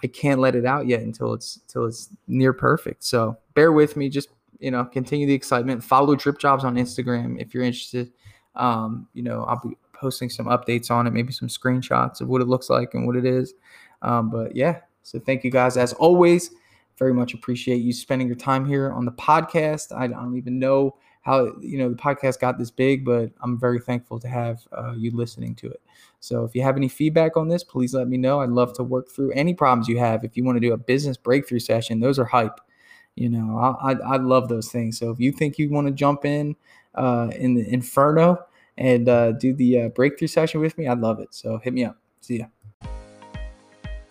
I 0.00 0.06
can't 0.06 0.38
let 0.38 0.54
it 0.54 0.64
out 0.64 0.86
yet 0.86 1.00
until 1.00 1.34
it's 1.34 1.56
until 1.56 1.86
it's 1.86 2.08
near 2.28 2.52
perfect. 2.52 3.02
So 3.02 3.36
bear 3.54 3.72
with 3.72 3.96
me. 3.96 4.08
Just 4.08 4.28
you 4.58 4.70
know, 4.70 4.84
continue 4.84 5.26
the 5.26 5.34
excitement. 5.34 5.82
Follow 5.82 6.14
Drip 6.14 6.38
Jobs 6.38 6.64
on 6.64 6.76
Instagram 6.76 7.40
if 7.40 7.54
you're 7.54 7.62
interested. 7.62 8.12
Um, 8.56 9.06
you 9.14 9.22
know, 9.22 9.44
I'll 9.44 9.60
be 9.60 9.76
posting 9.92 10.30
some 10.30 10.46
updates 10.46 10.90
on 10.90 11.06
it, 11.06 11.12
maybe 11.12 11.32
some 11.32 11.48
screenshots 11.48 12.20
of 12.20 12.28
what 12.28 12.40
it 12.40 12.48
looks 12.48 12.70
like 12.70 12.94
and 12.94 13.06
what 13.06 13.16
it 13.16 13.24
is. 13.24 13.54
Um, 14.02 14.30
but 14.30 14.54
yeah, 14.54 14.80
so 15.02 15.18
thank 15.18 15.44
you 15.44 15.50
guys 15.50 15.76
as 15.76 15.92
always. 15.94 16.50
Very 16.98 17.14
much 17.14 17.34
appreciate 17.34 17.76
you 17.76 17.92
spending 17.92 18.26
your 18.26 18.36
time 18.36 18.66
here 18.66 18.90
on 18.90 19.04
the 19.04 19.12
podcast. 19.12 19.96
I 19.96 20.08
don't 20.08 20.36
even 20.36 20.58
know 20.58 20.96
how 21.22 21.52
you 21.60 21.78
know 21.78 21.90
the 21.90 21.96
podcast 21.96 22.40
got 22.40 22.58
this 22.58 22.70
big, 22.70 23.04
but 23.04 23.30
I'm 23.40 23.58
very 23.58 23.78
thankful 23.78 24.18
to 24.20 24.28
have 24.28 24.66
uh, 24.72 24.94
you 24.96 25.10
listening 25.12 25.54
to 25.56 25.68
it. 25.68 25.80
So 26.20 26.44
if 26.44 26.54
you 26.54 26.62
have 26.62 26.76
any 26.76 26.88
feedback 26.88 27.36
on 27.36 27.48
this, 27.48 27.62
please 27.62 27.94
let 27.94 28.08
me 28.08 28.16
know. 28.16 28.40
I'd 28.40 28.48
love 28.48 28.72
to 28.74 28.82
work 28.82 29.10
through 29.10 29.32
any 29.32 29.54
problems 29.54 29.88
you 29.88 29.98
have. 29.98 30.24
If 30.24 30.36
you 30.36 30.44
want 30.44 30.56
to 30.56 30.60
do 30.60 30.72
a 30.72 30.78
business 30.78 31.16
breakthrough 31.16 31.60
session, 31.60 32.00
those 32.00 32.18
are 32.18 32.24
hype. 32.24 32.60
You 33.18 33.28
know, 33.28 33.58
I, 33.58 33.92
I, 33.92 33.96
I 34.14 34.16
love 34.16 34.48
those 34.48 34.70
things. 34.70 34.98
So 34.98 35.10
if 35.10 35.18
you 35.18 35.32
think 35.32 35.58
you 35.58 35.68
want 35.70 35.88
to 35.88 35.92
jump 35.92 36.24
in 36.24 36.54
uh, 36.94 37.30
in 37.34 37.54
the 37.54 37.68
inferno 37.68 38.38
and 38.76 39.08
uh, 39.08 39.32
do 39.32 39.52
the 39.52 39.82
uh, 39.82 39.88
breakthrough 39.88 40.28
session 40.28 40.60
with 40.60 40.78
me, 40.78 40.86
I'd 40.86 41.00
love 41.00 41.18
it. 41.18 41.34
So 41.34 41.58
hit 41.58 41.74
me 41.74 41.84
up. 41.84 41.98
See 42.20 42.38
ya. 42.38 42.46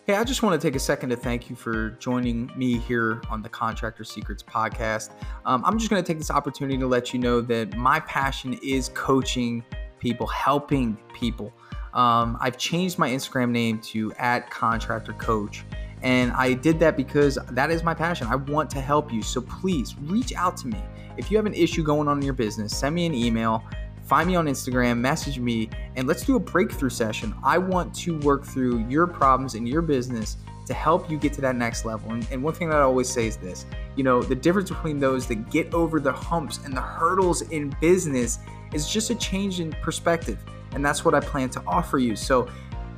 Hey, 0.06 0.16
I 0.16 0.24
just 0.24 0.44
want 0.44 0.60
to 0.60 0.68
take 0.68 0.76
a 0.76 0.80
second 0.80 1.10
to 1.10 1.16
thank 1.16 1.50
you 1.50 1.56
for 1.56 1.92
joining 2.00 2.50
me 2.56 2.78
here 2.78 3.22
on 3.30 3.42
the 3.42 3.50
Contractor 3.50 4.04
Secrets 4.04 4.44
podcast. 4.44 5.12
Um, 5.46 5.64
I'm 5.66 5.78
just 5.78 5.90
going 5.90 6.02
to 6.02 6.08
take 6.08 6.18
this 6.18 6.32
opportunity 6.32 6.78
to 6.78 6.88
let 6.88 7.14
you 7.14 7.20
know 7.20 7.42
that 7.42 7.76
my 7.76 8.00
passion 8.02 8.58
is 8.64 8.90
coaching 8.94 9.64
people, 10.00 10.28
helping 10.28 10.98
people. 11.14 11.54
Um, 11.94 12.38
I've 12.40 12.58
changed 12.58 12.98
my 12.98 13.10
Instagram 13.10 13.52
name 13.52 13.80
to 13.80 14.14
at 14.14 14.50
contractor 14.50 15.14
coach. 15.14 15.66
And 16.02 16.32
I 16.34 16.54
did 16.54 16.80
that 16.80 16.96
because 16.96 17.38
that 17.52 17.72
is 17.72 17.84
my 17.84 17.94
passion. 17.94 18.28
I 18.28 18.36
want 18.36 18.70
to 18.72 18.82
help 18.82 19.12
you. 19.12 19.22
So 19.22 19.42
please 19.42 19.96
reach 20.02 20.34
out 20.34 20.58
to 20.58 20.68
me. 20.68 20.82
If 21.18 21.32
you 21.32 21.38
have 21.38 21.48
an 21.48 21.54
issue 21.54 21.84
going 21.84 22.08
on 22.08 22.18
in 22.20 22.24
your 22.24 22.34
business, 22.34 22.78
send 22.78 22.94
me 22.94 23.06
an 23.06 23.14
email 23.14 23.64
find 24.08 24.30
me 24.30 24.36
on 24.38 24.46
Instagram, 24.46 25.00
message 25.00 25.38
me, 25.38 25.70
and 25.98 26.08
let's 26.08 26.24
do 26.24 26.38
a 26.38 26.40
breakthrough 26.40 26.90
session. 26.90 27.36
I 27.44 27.58
want 27.58 27.94
to 27.96 28.18
work 28.20 28.46
through 28.46 28.88
your 28.88 29.06
problems 29.06 29.54
in 29.54 29.68
your 29.68 29.82
business 29.82 30.38
to 30.66 30.74
help 30.74 31.12
you 31.12 31.18
get 31.18 31.34
to 31.34 31.42
that 31.42 31.58
next 31.58 31.84
level. 31.84 32.12
And, 32.12 32.26
and, 32.32 32.42
one 32.42 32.54
thing 32.54 32.70
that 32.70 32.78
I 32.78 32.84
always 32.84 33.10
say 33.10 33.28
is 33.28 33.38
this 33.38 33.66
you 33.96 34.04
know, 34.04 34.22
the 34.22 34.36
difference 34.36 34.70
between 34.70 35.00
those 35.00 35.28
that 35.28 35.50
get 35.50 35.74
over 35.74 36.00
the 36.00 36.12
humps 36.12 36.60
and 36.64 36.76
the 36.76 36.82
hurdles 36.82 37.42
in 37.42 37.76
business 37.82 38.40
is 38.74 38.90
just 38.90 39.10
a 39.10 39.16
change 39.16 39.60
in 39.60 39.72
perspective. 39.82 40.44
And 40.72 40.86
that's 40.86 41.04
what 41.04 41.14
I 41.14 41.20
plan 41.20 41.50
to 41.52 41.64
offer 41.68 41.98
you. 41.98 42.16
So 42.16 42.48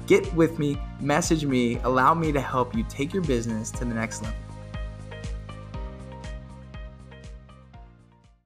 get 0.09 0.33
with 0.33 0.57
me, 0.57 0.75
message 0.99 1.45
me, 1.45 1.77
allow 1.83 2.15
me 2.15 2.31
to 2.31 2.41
help 2.41 2.75
you 2.75 2.83
take 2.89 3.13
your 3.13 3.21
business 3.21 3.69
to 3.69 3.85
the 3.85 3.93
next 3.93 4.23
level. 4.23 4.48